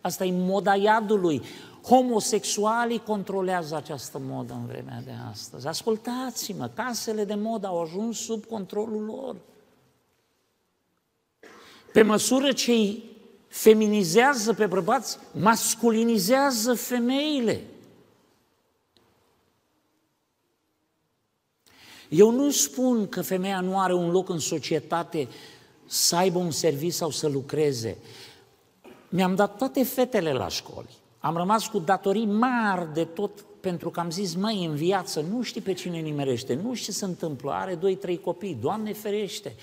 [0.00, 1.42] Asta e moda iadului.
[1.84, 5.66] Homosexualii controlează această modă în vremea de astăzi.
[5.66, 9.36] Ascultați-mă, casele de modă au ajuns sub controlul lor.
[11.92, 13.04] Pe măsură ce îi
[13.48, 17.64] feminizează pe bărbați, masculinizează femeile.
[22.08, 25.28] Eu nu spun că femeia nu are un loc în societate
[25.86, 27.96] să aibă un serviciu sau să lucreze.
[29.08, 31.02] Mi-am dat toate fetele la școli.
[31.24, 35.42] Am rămas cu datorii mari de tot pentru că am zis, mai în viață nu
[35.42, 39.54] știi pe cine nimerește, nu știi ce se întâmplă, are doi, trei copii, Doamne ferește,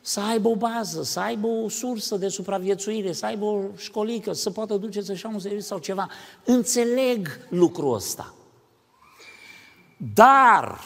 [0.00, 4.50] să aibă o bază, să aibă o sursă de supraviețuire, să aibă o școlică, să
[4.50, 6.08] poată duce să-și un serviciu sau ceva.
[6.44, 8.34] Înțeleg lucrul ăsta.
[10.14, 10.78] Dar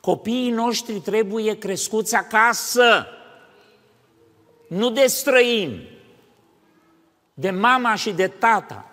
[0.00, 3.06] Copiii noștri trebuie crescuți acasă,
[4.68, 5.99] nu de străini,
[7.40, 8.84] de mama și de tata.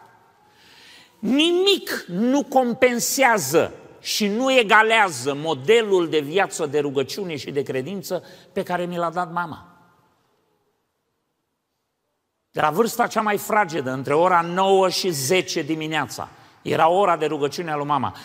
[1.20, 8.24] Nimic nu compensează și nu egalează modelul de viață, de rugăciune și de credință
[8.54, 9.68] pe care mi l-a dat mama.
[12.52, 16.30] De la vârsta cea mai fragedă, între ora 9 și 10 dimineața,
[16.62, 18.16] era ora de rugăciune a lui mama.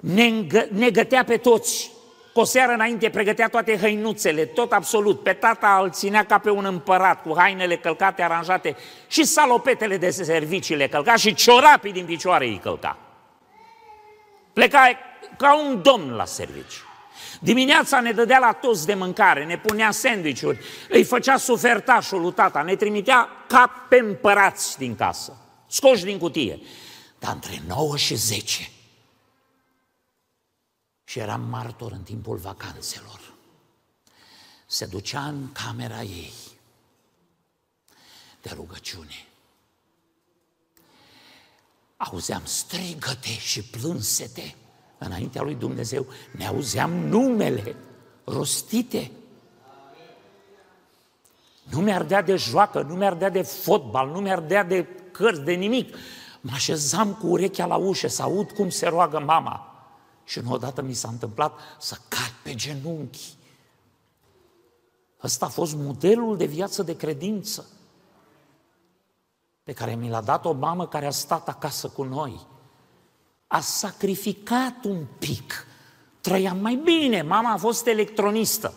[0.00, 1.92] Ne, ne gătea pe toți,
[2.40, 5.22] cu o seară înainte pregătea toate hăinuțele, tot absolut.
[5.22, 8.76] Pe tata îl ținea ca pe un împărat, cu hainele călcate, aranjate
[9.08, 12.96] și salopetele de serviciile călca și ciorapii din picioare îi călca.
[14.52, 14.90] Pleca
[15.36, 16.84] ca un domn la serviciu.
[17.40, 22.62] Dimineața ne dădea la toți de mâncare, ne punea sandvișuri, îi făcea sufertașul lui tata,
[22.62, 25.36] ne trimitea ca pe împărați din casă,
[25.66, 26.58] scoși din cutie.
[27.18, 28.70] Dar între 9 și 10
[31.10, 33.32] și eram martor în timpul vacanțelor.
[34.66, 36.32] Se ducea în camera ei
[38.42, 39.26] de rugăciune.
[41.96, 44.54] Auzeam strigăte și plânsete
[44.98, 46.06] înaintea lui Dumnezeu.
[46.36, 47.76] Ne auzeam numele
[48.24, 49.10] rostite.
[51.62, 55.96] Nu mi-ardea de joacă, nu mi-ardea de fotbal, nu mi-ardea de cărți, de nimic.
[56.40, 59.69] Mă așezam cu urechea la ușă să aud cum se roagă mama.
[60.30, 63.34] Și în odată mi s-a întâmplat să cad pe genunchi.
[65.22, 67.66] Ăsta a fost modelul de viață de credință
[69.62, 72.46] pe care mi l-a dat o mamă care a stat acasă cu noi.
[73.46, 75.66] A sacrificat un pic.
[76.20, 77.22] Trăiam mai bine.
[77.22, 78.74] Mama a fost electronistă.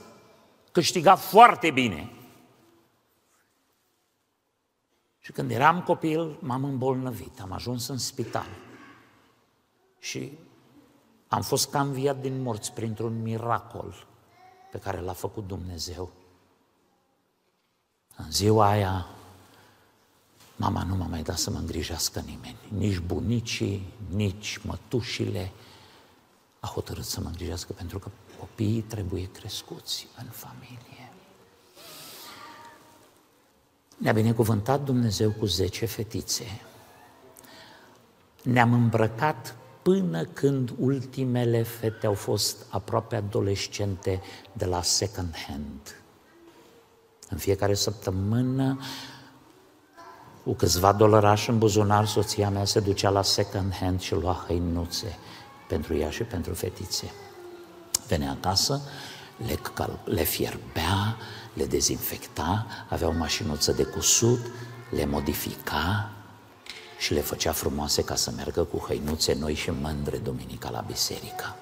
[0.71, 2.11] Câștiga foarte bine.
[5.19, 7.41] Și când eram copil, m-am îmbolnăvit.
[7.41, 8.47] Am ajuns în spital.
[9.99, 10.37] Și
[11.33, 14.07] am fost ca înviat din morți printr-un miracol
[14.71, 16.11] pe care l-a făcut Dumnezeu.
[18.15, 19.07] În ziua aia,
[20.55, 25.51] mama nu m-a mai dat să mă îngrijească nimeni, nici bunicii, nici mătușile
[26.59, 28.09] a hotărât să mă îngrijească pentru că
[28.39, 31.11] copiii trebuie crescuți în familie.
[33.97, 36.61] Ne-a binecuvântat Dumnezeu cu zece fetițe.
[38.43, 44.21] Ne-am îmbrăcat până când ultimele fete au fost aproape adolescente
[44.53, 46.03] de la second hand.
[47.29, 48.79] În fiecare săptămână,
[50.43, 55.17] cu câțiva dolarași în buzunar, soția mea se ducea la second hand și lua hăinuțe
[55.67, 57.11] pentru ea și pentru fetițe.
[58.07, 58.81] venea acasă,
[59.47, 59.59] le,
[60.05, 61.17] le fierbea,
[61.53, 64.39] le dezinfecta, avea o mașinuță de cusut,
[64.89, 66.12] le modifica
[67.03, 71.55] și le făcea frumoase ca să meargă cu hăinuțe noi și mândre duminica la biserică.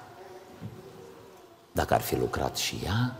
[1.72, 3.16] Dacă ar fi lucrat și ea,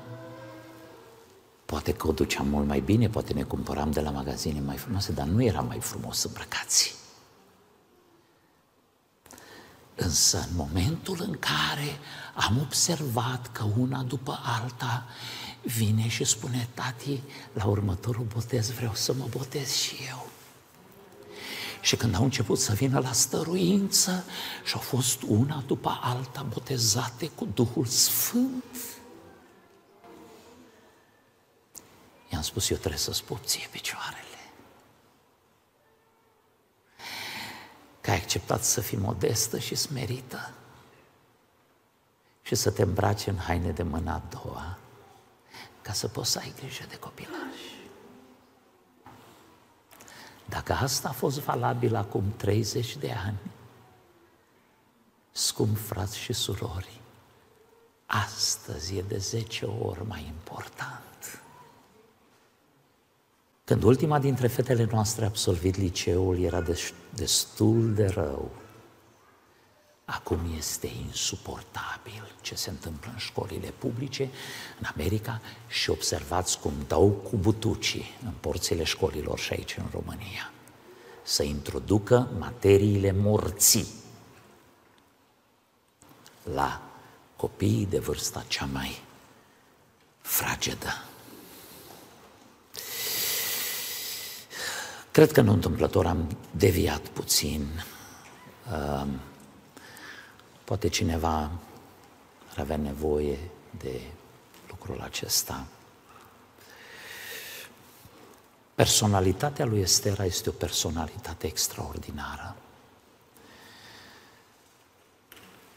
[1.65, 5.13] poate că o duceam mult mai bine, poate ne cumpăram de la magazine mai frumoase,
[5.13, 6.95] dar nu era mai frumos îmbrăcați.
[9.95, 11.99] Însă în momentul în care
[12.35, 15.07] am observat că una după alta
[15.63, 17.21] vine și spune, tati,
[17.53, 20.32] la următorul botez vreau să mă botez și eu.
[21.83, 24.25] Și când au început să vină la stăruință
[24.65, 28.75] și au fost una după alta botezate cu Duhul Sfânt,
[32.33, 34.21] i-am spus, eu trebuie să spun ție picioarele.
[38.01, 40.55] Că ai acceptat să fii modestă și smerită
[42.43, 44.79] și să te îmbraci în haine de mâna a doua
[45.83, 47.82] ca să poți să ai grijă de copilași.
[50.53, 53.39] Dacă asta a fost valabil acum 30 de ani,
[55.31, 57.01] scump frați și surori,
[58.07, 61.43] astăzi e de 10 ori mai important.
[63.65, 66.65] Când ultima dintre fetele noastre a absolvit liceul, era
[67.15, 68.51] destul de rău.
[70.15, 74.31] Acum este insuportabil ce se întâmplă în școlile publice
[74.81, 80.51] în America și observați cum dau cu butucii în porțile școlilor și aici în România
[81.23, 83.87] să introducă materiile morții
[86.55, 86.83] la
[87.37, 89.03] copiii de vârsta cea mai
[90.21, 91.05] fragedă.
[95.11, 97.85] Cred că nu întâmplător am deviat puțin.
[100.73, 101.51] Poate cineva
[102.51, 103.39] ar avea nevoie
[103.79, 104.01] de
[104.69, 105.67] lucrul acesta.
[108.75, 112.57] Personalitatea lui Estera este o personalitate extraordinară.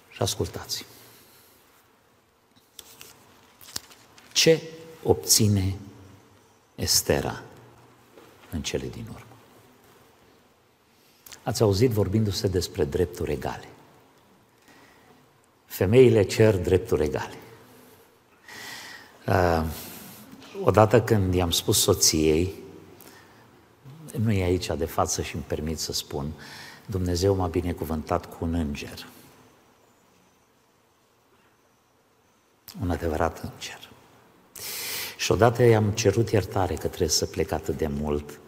[0.09, 0.85] Și ascultați.
[4.33, 4.61] Ce
[5.03, 5.77] obține
[6.75, 7.43] Estera
[8.51, 9.35] în cele din urmă?
[11.43, 13.69] Ați auzit vorbindu-se despre drepturi egale.
[15.75, 17.33] Femeile cer drepturi egale.
[19.27, 19.65] Uh,
[20.63, 22.53] odată când i-am spus soției,
[24.17, 26.31] nu e aici de față și îmi permit să spun,
[26.85, 29.07] Dumnezeu m-a binecuvântat cu un înger.
[32.81, 33.89] Un adevărat înger.
[35.17, 38.39] Și odată i-am cerut iertare că trebuie să plec atât de mult,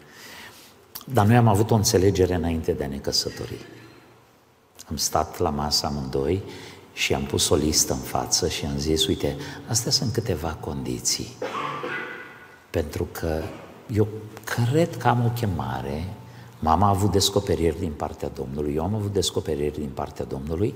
[1.04, 3.66] dar noi am avut o înțelegere înainte de a ne căsători.
[4.88, 6.42] Am stat la masă amândoi
[6.98, 9.36] și am pus o listă în față și am zis, uite,
[9.68, 11.36] astea sunt câteva condiții.
[12.70, 13.42] Pentru că
[13.92, 14.08] eu
[14.44, 16.14] cred că am o chemare,
[16.58, 20.74] mama a avut descoperiri din partea Domnului, eu am avut descoperiri din partea Domnului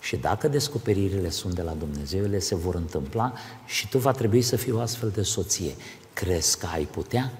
[0.00, 3.32] și dacă descoperirile sunt de la Dumnezeu, ele se vor întâmpla
[3.66, 5.74] și tu va trebui să fii o astfel de soție.
[6.12, 7.32] Crezi că ai putea?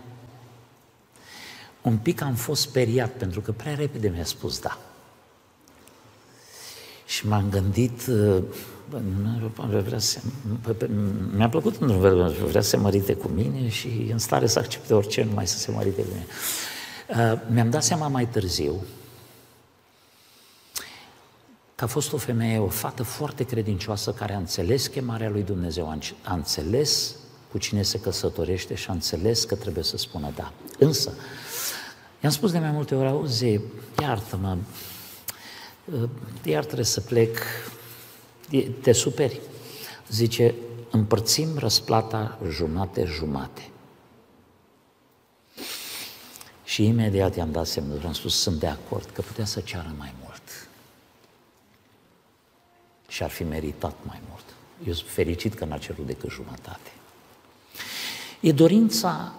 [1.83, 4.79] Un pic am fost speriat pentru că prea repede mi-a spus da.
[7.17, 8.43] Și m-am gândit, uh,
[9.83, 10.19] vrea să,
[11.37, 14.95] mi-a plăcut într-un fel, vrea să se mărite cu mine și în stare să accepte
[14.95, 16.27] orice, numai să se mărite cu mine.
[17.33, 18.85] Uh, mi-am dat seama mai târziu
[21.75, 25.99] că a fost o femeie, o fată foarte credincioasă care a înțeles chemarea lui Dumnezeu,
[26.23, 27.15] a înțeles
[27.51, 30.53] cu cine se căsătorește și a înțeles că trebuie să spună da.
[30.79, 31.13] Însă,
[32.23, 33.61] i-am spus de mai multe ori, auzi,
[34.01, 34.57] iartă-mă,
[36.45, 37.39] iar trebuie să plec,
[38.81, 39.41] te superi.
[40.11, 40.55] Zice,
[40.91, 43.71] împărțim răsplata jumate-jumate.
[46.65, 50.15] Și imediat i-am dat semnul, am spus, sunt de acord că putea să ceară mai
[50.25, 50.69] mult.
[53.09, 54.45] Și ar fi meritat mai mult.
[54.87, 56.91] Eu sunt fericit că n-a cerut decât jumătate.
[58.41, 59.35] E dorința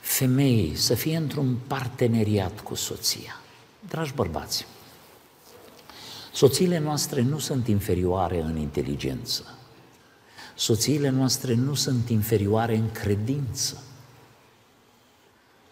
[0.00, 3.40] femeii să fie într-un parteneriat cu soția.
[3.88, 4.66] Dragi bărbați,
[6.38, 9.44] Soțiile noastre nu sunt inferioare în inteligență.
[10.54, 13.82] Soțiile noastre nu sunt inferioare în credință.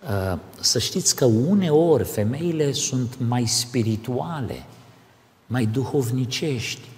[0.02, 4.66] Uh, să știți că uneori femeile sunt mai spirituale,
[5.46, 6.88] mai duhovnicești,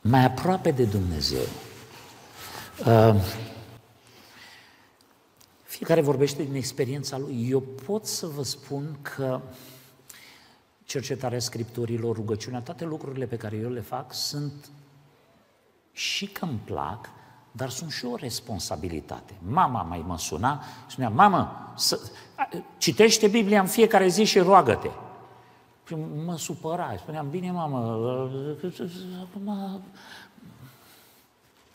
[0.00, 1.46] mai aproape de Dumnezeu.
[2.86, 3.14] Uh,
[5.62, 7.46] fiecare vorbește din experiența lui.
[7.50, 9.40] Eu pot să vă spun că
[10.86, 14.70] cercetarea Scripturilor, rugăciunea, toate lucrurile pe care eu le fac sunt
[15.92, 17.10] și că îmi plac,
[17.52, 19.34] dar sunt și o responsabilitate.
[19.48, 22.00] Mama mai mă suna și spunea, mamă, să,
[22.78, 24.88] citește Biblia în fiecare zi și roagă-te.
[25.86, 25.94] Și
[26.24, 27.78] mă supăra, spuneam, bine mamă,
[29.22, 29.80] acum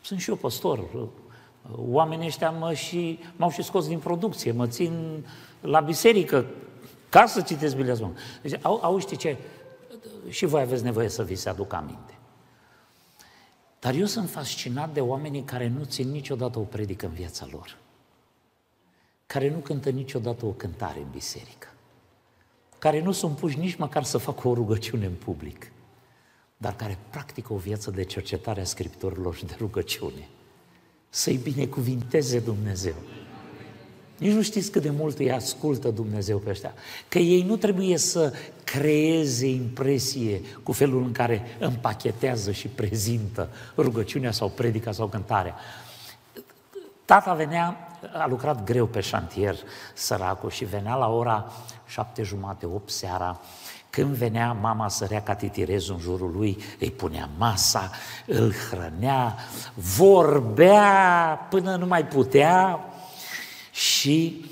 [0.01, 0.79] sunt și eu păstor,
[1.75, 5.25] oamenii ăștia mă și, m-au și scos din producție, mă țin
[5.61, 6.45] la biserică
[7.11, 8.11] ca să citesc Biblia.
[8.41, 9.37] Deci, au, au știi ce?
[10.29, 12.17] Și voi aveți nevoie să vi se aducă aminte.
[13.79, 17.77] Dar eu sunt fascinat de oamenii care nu țin niciodată o predică în viața lor,
[19.25, 21.67] care nu cântă niciodată o cântare în biserică,
[22.79, 25.71] care nu sunt puși nici măcar să facă o rugăciune în public,
[26.57, 30.27] dar care practică o viață de cercetare a scripturilor și de rugăciune.
[31.09, 32.95] Să-i binecuvinteze Dumnezeu.
[34.21, 36.73] Nici nu știți cât de mult îi ascultă Dumnezeu pe ăștia.
[37.07, 38.33] Că ei nu trebuie să
[38.63, 45.55] creeze impresie cu felul în care împachetează și prezintă rugăciunea sau predica sau cântarea.
[47.05, 47.77] Tata venea,
[48.13, 49.55] a lucrat greu pe șantier,
[49.93, 51.51] săracul, și venea la ora
[51.87, 53.39] șapte jumate, opt seara,
[53.89, 57.91] când venea mama sărea ca titirez în jurul lui, îi punea masa,
[58.25, 59.35] îl hrănea,
[59.73, 62.79] vorbea până nu mai putea,
[63.71, 64.45] și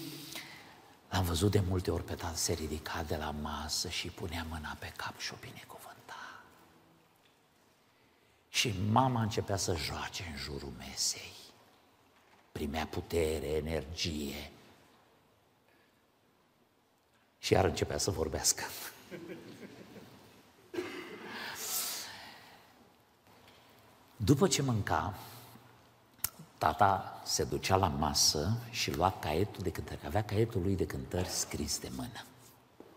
[1.10, 4.76] l-am văzut de multe ori pe tată se ridica de la masă și punea mâna
[4.80, 6.44] pe cap și o binecuvânta.
[8.50, 11.34] Și mama începea să joace în jurul mesei.
[12.52, 14.52] Primea putere, energie.
[17.40, 18.64] Și iar începea să vorbească.
[24.16, 25.18] După ce mânca,
[26.60, 30.00] Tata se ducea la masă și lua caietul de cântări.
[30.06, 32.26] Avea caietul lui de cântări scris de mână.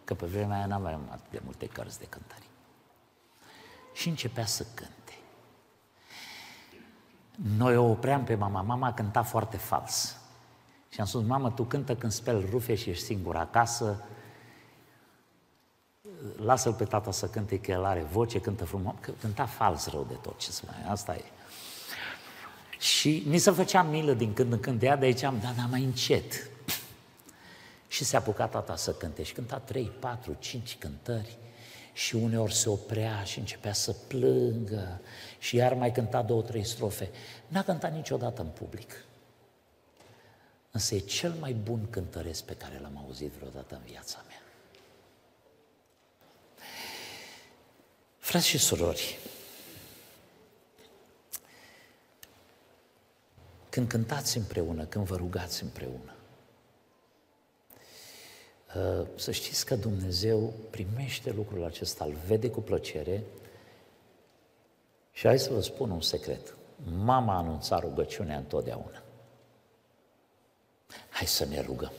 [0.04, 2.46] Că pe vremea aia n-aveam atât de multe cărți de cântări.
[3.92, 5.18] Și începea să cânte.
[7.56, 8.62] Noi o opream pe mama.
[8.62, 10.16] Mama cânta foarte fals.
[10.88, 14.04] Și am spus, mamă, tu cântă când speli rufe și ești singur acasă,
[16.36, 18.94] lasă-l pe tata să cânte, că el are voce, cântă frumos.
[19.20, 21.24] Cânta fals rău de tot, ce să mai, asta e.
[22.82, 25.56] Și mi se făcea milă din când în când de ea, de aici am dat,
[25.56, 26.50] dar mai încet.
[27.88, 31.36] Și se apuca tata să cânte și cânta trei, patru, cinci cântări
[31.92, 35.00] și uneori se oprea și începea să plângă
[35.38, 37.10] și iar mai cânta două, trei strofe.
[37.48, 39.04] N-a cântat niciodată în public.
[40.70, 44.42] Însă e cel mai bun cântăresc pe care l-am auzit vreodată în viața mea.
[48.18, 49.18] Frați și surori,
[53.72, 56.14] când cântați împreună, când vă rugați împreună.
[58.76, 63.22] Uh, să știți că Dumnezeu primește lucrul acesta, îl vede cu plăcere
[65.12, 66.54] și hai să vă spun un secret.
[66.96, 69.02] Mama anunța rugăciunea întotdeauna.
[71.10, 71.92] Hai să ne rugăm.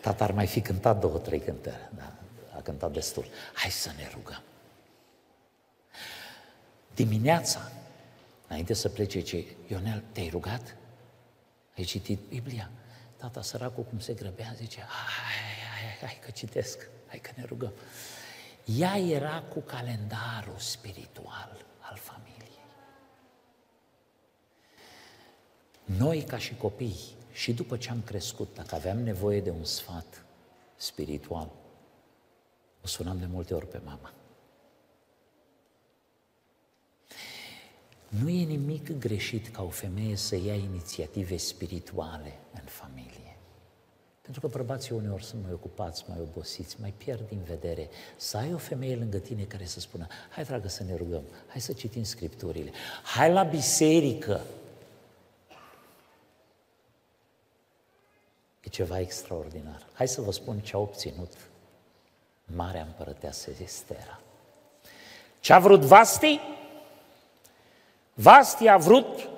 [0.00, 2.12] Tata ar mai fi cântat două, trei cântări, da,
[2.56, 3.24] a cântat destul.
[3.54, 4.42] Hai să ne rugăm.
[6.94, 7.72] Dimineața,
[8.50, 10.76] Înainte să plece, ce Ionel, te-ai rugat?
[11.76, 12.70] Ai citit Biblia?
[13.16, 17.44] Tata săracul cum se grăbea, zice, hai, hai, hai, hai că citesc, hai că ne
[17.44, 17.72] rugăm.
[18.64, 22.58] Ea era cu calendarul spiritual al familiei.
[25.84, 26.98] Noi, ca și copii,
[27.32, 30.24] și după ce am crescut, dacă aveam nevoie de un sfat
[30.76, 31.50] spiritual,
[32.82, 34.12] o sunam de multe ori pe mama.
[38.10, 43.36] Nu e nimic greșit ca o femeie să ia inițiative spirituale în familie.
[44.20, 47.88] Pentru că bărbații uneori sunt mai ocupați, mai obosiți, mai pierd din vedere.
[48.16, 51.60] Să ai o femeie lângă tine care să spună, hai dragă să ne rugăm, hai
[51.60, 52.70] să citim Scripturile,
[53.02, 54.40] hai la biserică.
[58.60, 59.86] E ceva extraordinar.
[59.92, 61.32] Hai să vă spun ce a obținut
[62.44, 64.20] Marea Împărăteasă Estera.
[65.40, 66.40] Ce a vrut Vasti?
[68.14, 69.28] Vasti a vrut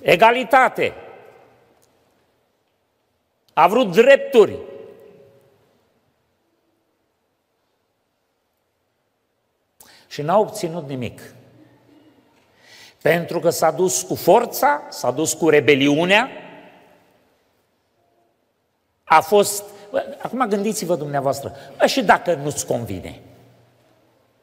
[0.00, 0.94] egalitate,
[3.52, 4.58] a vrut drepturi.
[10.06, 11.34] Și n-a obținut nimic.
[13.02, 16.30] Pentru că s-a dus cu forța, s-a dus cu rebeliunea,
[19.04, 19.64] a fost...
[20.22, 23.20] Acum gândiți-vă dumneavoastră, bă, și dacă nu-ți convine,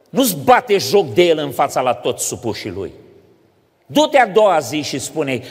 [0.09, 2.93] nu-ți bate joc de el în fața la toți supușii lui.
[3.91, 5.41] Du-te a doua zi și spune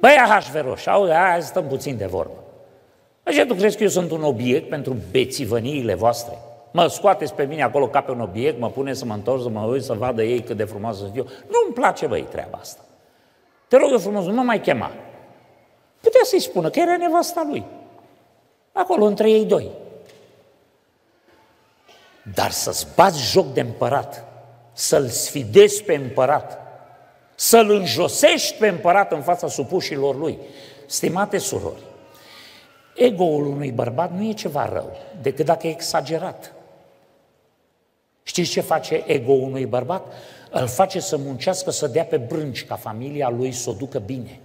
[0.00, 2.42] băi, Ahasveroș, auzi, hai stăm puțin de vorbă.
[3.22, 6.38] Așa tu crezi că eu sunt un obiect pentru bețivăniile voastre?
[6.70, 9.48] Mă scoateți pe mine acolo ca pe un obiect, mă pune să mă întorc, să
[9.48, 11.24] mă uit, să vadă ei cât de frumos să fiu.
[11.24, 12.80] Nu-mi place, băi, treaba asta.
[13.68, 14.90] Te rog eu frumos, nu mă mai chema.
[16.00, 17.64] Putea să-i spună că era nevasta lui.
[18.72, 19.70] Acolo, între ei doi.
[22.34, 24.24] Dar să-ți bați joc de împărat,
[24.72, 26.61] să-l sfidezi pe împărat,
[27.42, 30.38] să-l înjosești pe împărat în fața supușilor lui.
[30.86, 31.82] Stimate surori,
[32.94, 36.52] ego-ul unui bărbat nu e ceva rău, decât dacă e exagerat.
[38.22, 40.12] Știți ce face ego unui bărbat?
[40.50, 44.40] Îl face să muncească, să dea pe brânci ca familia lui să o ducă bine.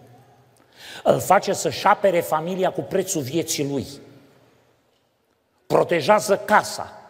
[1.03, 3.85] Îl face să-și apere familia cu prețul vieții lui.
[5.67, 7.01] Protejează casa.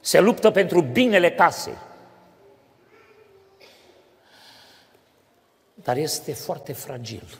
[0.00, 1.90] Se luptă pentru binele casei.
[5.82, 7.38] Dar este foarte fragil.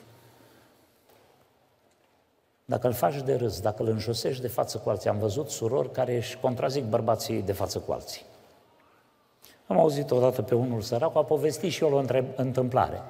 [2.65, 5.91] Dacă îl faci de râs, dacă îl înjosești de față cu alții, am văzut surori
[5.91, 8.21] care își contrazic bărbații de față cu alții.
[9.67, 12.03] Am auzit odată pe unul sărac, a povestit și eu o
[12.35, 13.01] întâmplare.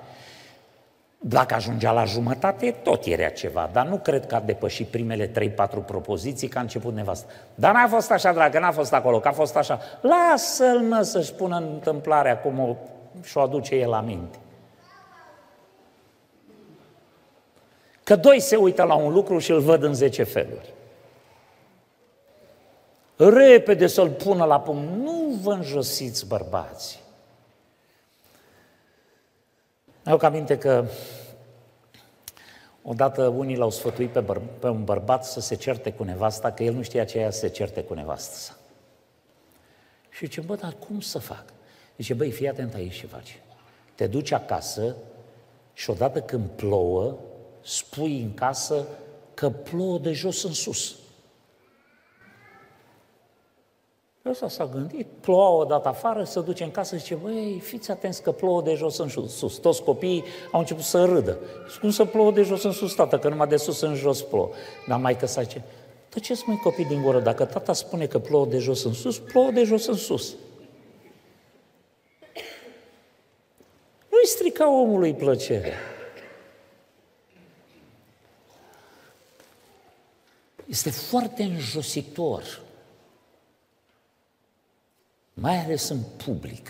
[1.18, 5.32] Dacă ajungea la jumătate, tot era ceva, dar nu cred că a depășit primele 3-4
[5.86, 7.32] propoziții că a început nevastă.
[7.56, 9.80] Dar n-a fost așa, dragă, n-a fost acolo, că a fost așa.
[10.02, 12.76] Lasă-l, mă, să-și pună întâmplarea cum o,
[13.22, 14.00] și-o aduce el la
[18.14, 20.74] Că doi se uită la un lucru și îl văd în zece feluri.
[23.16, 24.96] Repede să-l pună la punct.
[24.96, 27.02] Nu vă înjosiți, bărbați.
[30.06, 30.86] Au aminte că
[32.82, 36.64] odată unii l-au sfătuit pe, băr- pe un bărbat să se certe cu nevasta, că
[36.64, 38.58] el nu știa ce să se certe cu nevasta sa.
[40.10, 41.44] Și zice, bă, dar cum să fac?
[41.98, 43.42] Zice, băi, fii atent aici ce faci.
[43.96, 44.96] Te duci acasă
[45.74, 47.18] și odată când plouă,
[47.64, 48.88] spui în casă
[49.34, 50.96] că plouă de jos în sus.
[54.30, 57.92] Ăsta s-a gândit, ploua o dată afară, se duce în casă și zice, băi, fiți
[57.92, 59.58] atenți că plouă de jos în sus.
[59.58, 61.38] Toți copiii au început să râdă.
[61.72, 64.22] Și cum să plouă de jos în sus, tată, că numai de sus în jos
[64.22, 64.50] plouă.
[64.88, 65.64] Dar mai că zice,
[66.10, 69.52] tăceți mai copii din gură, dacă tata spune că plouă de jos în sus, plouă
[69.52, 70.36] de jos în sus.
[74.10, 75.93] Nu-i strica omului plăcerea.
[80.68, 82.62] Este foarte înjositor,
[85.34, 86.70] mai ales în public,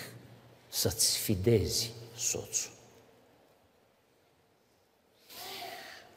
[0.70, 2.72] să-ți fidezi soțul.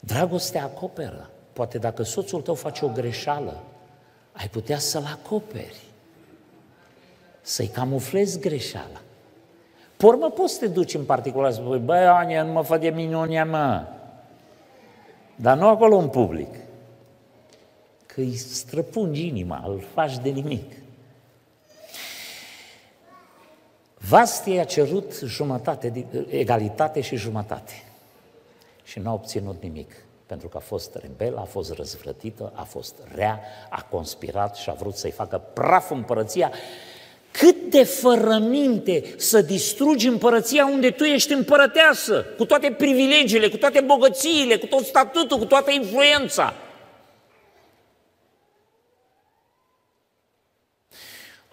[0.00, 1.30] Dragostea acoperă.
[1.52, 3.62] Poate dacă soțul tău face o greșeală,
[4.32, 5.82] ai putea să-l acoperi,
[7.40, 9.00] să-i camuflezi greșeala.
[9.96, 12.88] Pormă poți să te duci în particular să spui, băi, Ania, nu mă fă de
[12.88, 13.86] minunea, mă.
[15.36, 16.65] Dar nu acolo în public
[18.16, 20.72] că îi străpungi inima, îl faci de nimic.
[24.08, 27.84] Vastie a cerut jumătate, egalitate și jumătate.
[28.84, 29.92] Și n-a obținut nimic,
[30.26, 33.40] pentru că a fost rebel, a fost răzvrătită, a fost rea,
[33.70, 36.52] a conspirat și a vrut să-i facă praf împărăția.
[37.30, 43.56] Cât de fără minte să distrugi împărăția unde tu ești împărăteasă, cu toate privilegiile, cu
[43.56, 46.54] toate bogățiile, cu tot statutul, cu toată influența.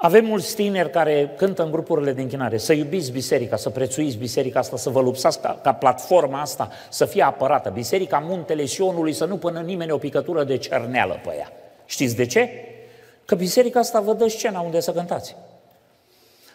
[0.03, 4.59] Avem mulți tineri care cântă în grupurile de închinare, să iubiți biserica, să prețuiți biserica
[4.59, 7.69] asta, să vă lupsați ca, ca platforma asta să fie apărată.
[7.69, 11.51] Biserica Muntele Sionului să nu pună nimeni o picătură de cerneală pe ea.
[11.85, 12.49] Știți de ce?
[13.25, 15.35] Că biserica asta vă dă scena unde să cântați.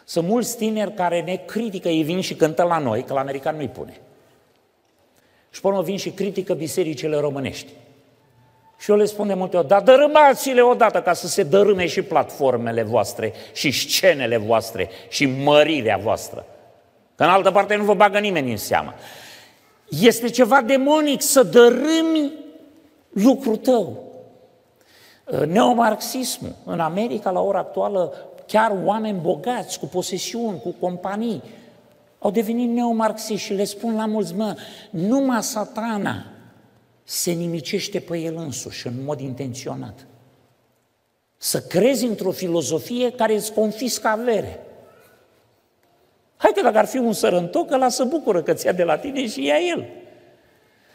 [0.05, 3.55] Sunt mulți tineri care ne critică, ei vin și cântă la noi, că la american
[3.55, 3.99] nu-i pune.
[5.49, 7.71] Și până vin și critică bisericile românești.
[8.79, 12.01] Și eu le spun de multe ori, dar dărâmați-le odată ca să se dărâme și
[12.01, 16.45] platformele voastre, și scenele voastre, și mărirea voastră.
[17.15, 18.93] Că în altă parte nu vă bagă nimeni în seamă.
[19.89, 22.31] Este ceva demonic să dărâmi
[23.09, 24.03] lucrul tău.
[25.47, 26.55] Neomarxismul.
[26.65, 28.13] În America, la ora actuală,
[28.47, 31.43] chiar oameni bogați, cu posesiuni, cu companii,
[32.19, 34.55] au devenit neomarxiști și le spun la mulți, mă,
[34.89, 36.25] numai satana
[37.09, 40.07] se nimicește pe el însuși în mod intenționat.
[41.37, 44.59] Să crezi într-o filozofie care îți confiscă avere.
[46.37, 49.27] Hai că dacă ar fi un sărăntoc, ăla să bucură că ți-a de la tine
[49.27, 49.87] și ia el.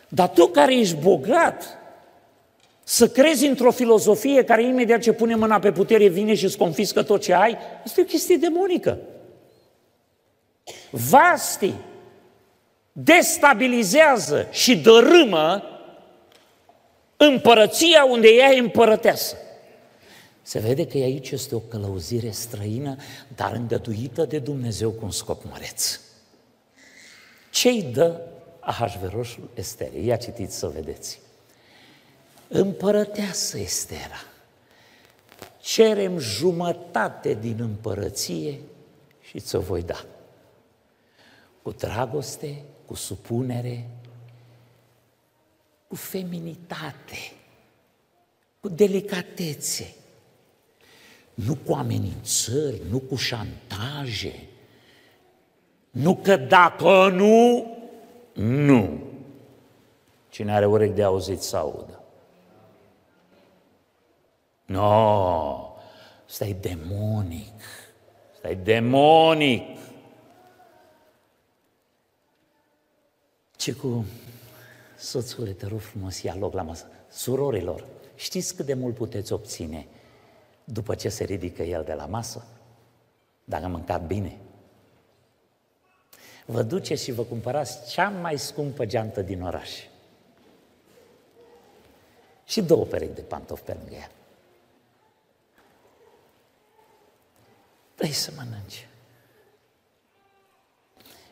[0.09, 1.79] Dar tu care ești bogat,
[2.85, 7.03] să crezi într-o filozofie care imediat ce pune mâna pe putere vine și îți confiscă
[7.03, 8.99] tot ce ai, este o chestie demonică.
[10.91, 11.75] Vasti
[12.93, 15.69] destabilizează și dărâmă
[17.17, 19.37] împărăția unde ea e împărăteasă.
[20.43, 22.97] Se vede că aici este o călăuzire străină,
[23.35, 26.01] dar îngăduită de Dumnezeu cu un scop măreț.
[27.51, 28.21] Ce-i dă
[28.61, 29.99] Ahasveroșul Estere?
[29.99, 31.21] Ia citiți să vedeți.
[32.49, 34.25] Împărăteasă Estera.
[35.61, 38.61] Cerem jumătate din împărăție
[39.21, 40.05] și ți-o voi da.
[41.63, 43.89] Cu dragoste, cu supunere,
[45.95, 47.33] cu feminitate,
[48.61, 49.95] cu delicatețe,
[51.35, 54.49] nu cu amenințări, nu cu șantaje,
[55.91, 57.67] nu că dacă nu,
[58.33, 59.03] nu.
[60.29, 62.03] Cine are urechi de auzit să audă.
[64.65, 65.77] No,
[66.25, 67.61] stai demonic,
[68.37, 69.79] stai demonic.
[73.57, 74.05] Ce cu
[75.05, 76.87] soțule, te rog frumos, ia loc la masă.
[77.11, 79.87] Surorilor, știți cât de mult puteți obține
[80.65, 82.47] după ce se ridică el de la masă?
[83.45, 84.39] Dacă a mâncat bine.
[86.47, 89.71] Vă duceți și vă cumpărați cea mai scumpă geantă din oraș.
[92.45, 94.11] Și două perechi de pantofi pe lângă ea.
[97.97, 98.89] dă să mănânce.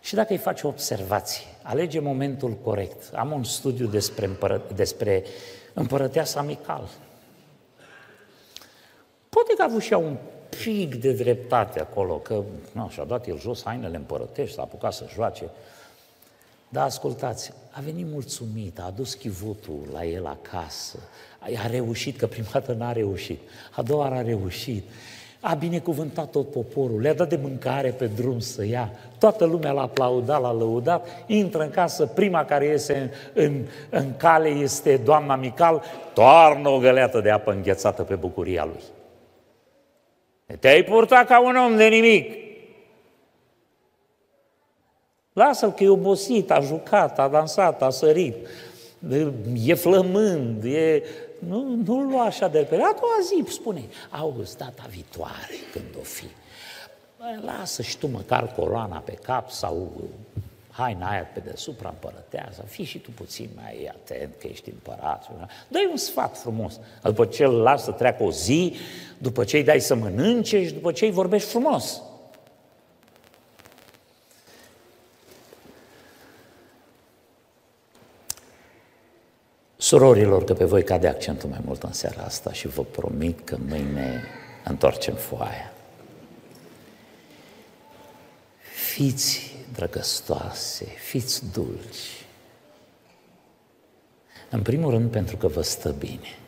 [0.03, 3.15] Și dacă îi faci o observație, alege momentul corect.
[3.15, 5.25] Am un studiu despre, împără, despre
[5.73, 6.89] împărăteasa Mical.
[9.29, 10.17] Poate că a avut și ea un
[10.63, 12.43] pic de dreptate acolo, că
[12.73, 15.51] nu, și-a dat el jos hainele împărătești, s-a apucat să joace.
[16.69, 20.99] Dar ascultați, a venit mulțumit, a adus chivutul la el acasă,
[21.39, 23.41] a reușit, că prima dată n-a reușit,
[23.77, 24.85] a doua oară a reușit,
[25.45, 29.83] a binecuvântat tot poporul, le-a dat de mâncare pe drum să ia, toată lumea l-a
[29.83, 35.37] aplaudat, l-a lăudat, intră în casă, prima care iese în, în, în cale este doamna
[35.37, 35.83] Mical,
[36.15, 38.83] toarnă o găleată de apă înghețată pe bucuria lui.
[40.59, 42.37] Te-ai purtat ca un om de nimic.
[45.33, 48.37] Lasă-l că e obosit, a jucat, a dansat, a sărit,
[49.65, 51.03] e flămând, e...
[51.49, 52.75] Nu, nu lua așa de pe...
[52.75, 56.27] A doua zi, spune, August, data viitoare, când o fi.
[57.45, 59.91] Lasă și tu măcar coloana pe cap sau
[60.71, 65.31] haina aia pe deasupra împărătează, fii și tu puțin mai atent că ești împărat.
[65.69, 66.81] dă un sfat frumos.
[67.03, 68.75] După ce îl lasă să treacă o zi,
[69.19, 72.03] după ce îi dai să mănânce și după ce îi vorbești frumos.
[79.93, 83.57] Surorilor, că pe voi cade accentul mai mult în seara asta și vă promit că
[83.69, 84.25] mâine
[84.65, 85.73] întoarcem foaia.
[88.93, 92.25] Fiți drăgăstoase, fiți dulci.
[94.51, 96.39] În primul rând pentru că vă stă bine.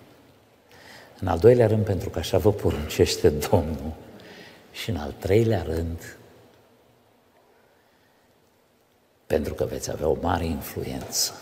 [1.20, 3.92] În al doilea rând pentru că așa vă poruncește Domnul.
[4.72, 6.16] Și în al treilea rând
[9.26, 11.32] pentru că veți avea o mare influență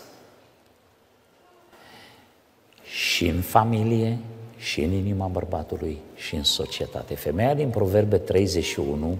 [2.92, 4.18] și în familie,
[4.56, 7.14] și în inima bărbatului, și în societate.
[7.14, 9.18] Femeia din Proverbe 31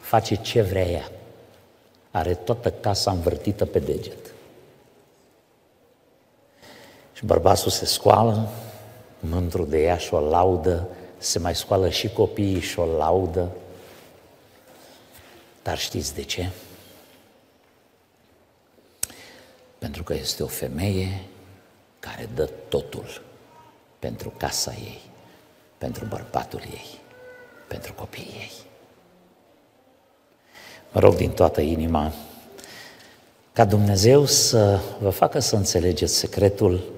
[0.00, 1.10] face ce vrea ea.
[2.10, 4.34] Are toată casa învârtită pe deget.
[7.12, 8.48] Și bărbatul se scoală,
[9.20, 10.88] mândru de ea și o laudă,
[11.18, 13.50] se mai scoală și copiii și o laudă.
[15.62, 16.50] Dar știți de ce?
[19.78, 21.20] Pentru că este o femeie
[22.06, 23.22] care dă totul
[23.98, 25.00] pentru casa ei,
[25.78, 26.98] pentru bărbatul ei,
[27.68, 28.52] pentru copiii ei.
[30.92, 32.12] Mă rog din toată inima
[33.52, 36.92] ca Dumnezeu să vă facă să înțelegeți secretul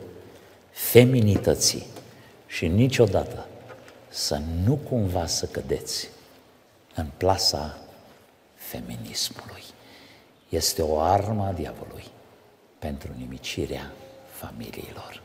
[0.70, 1.86] feminității
[2.46, 3.46] și niciodată
[4.08, 6.08] să nu cumva să cădeți
[6.94, 7.78] în plasa
[8.54, 9.62] feminismului.
[10.48, 12.06] Este o armă a diavolului
[12.78, 13.92] pentru nimicirea
[14.38, 15.22] familiilor.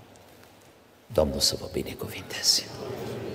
[1.13, 2.63] Domnul să vă binecuvinteze!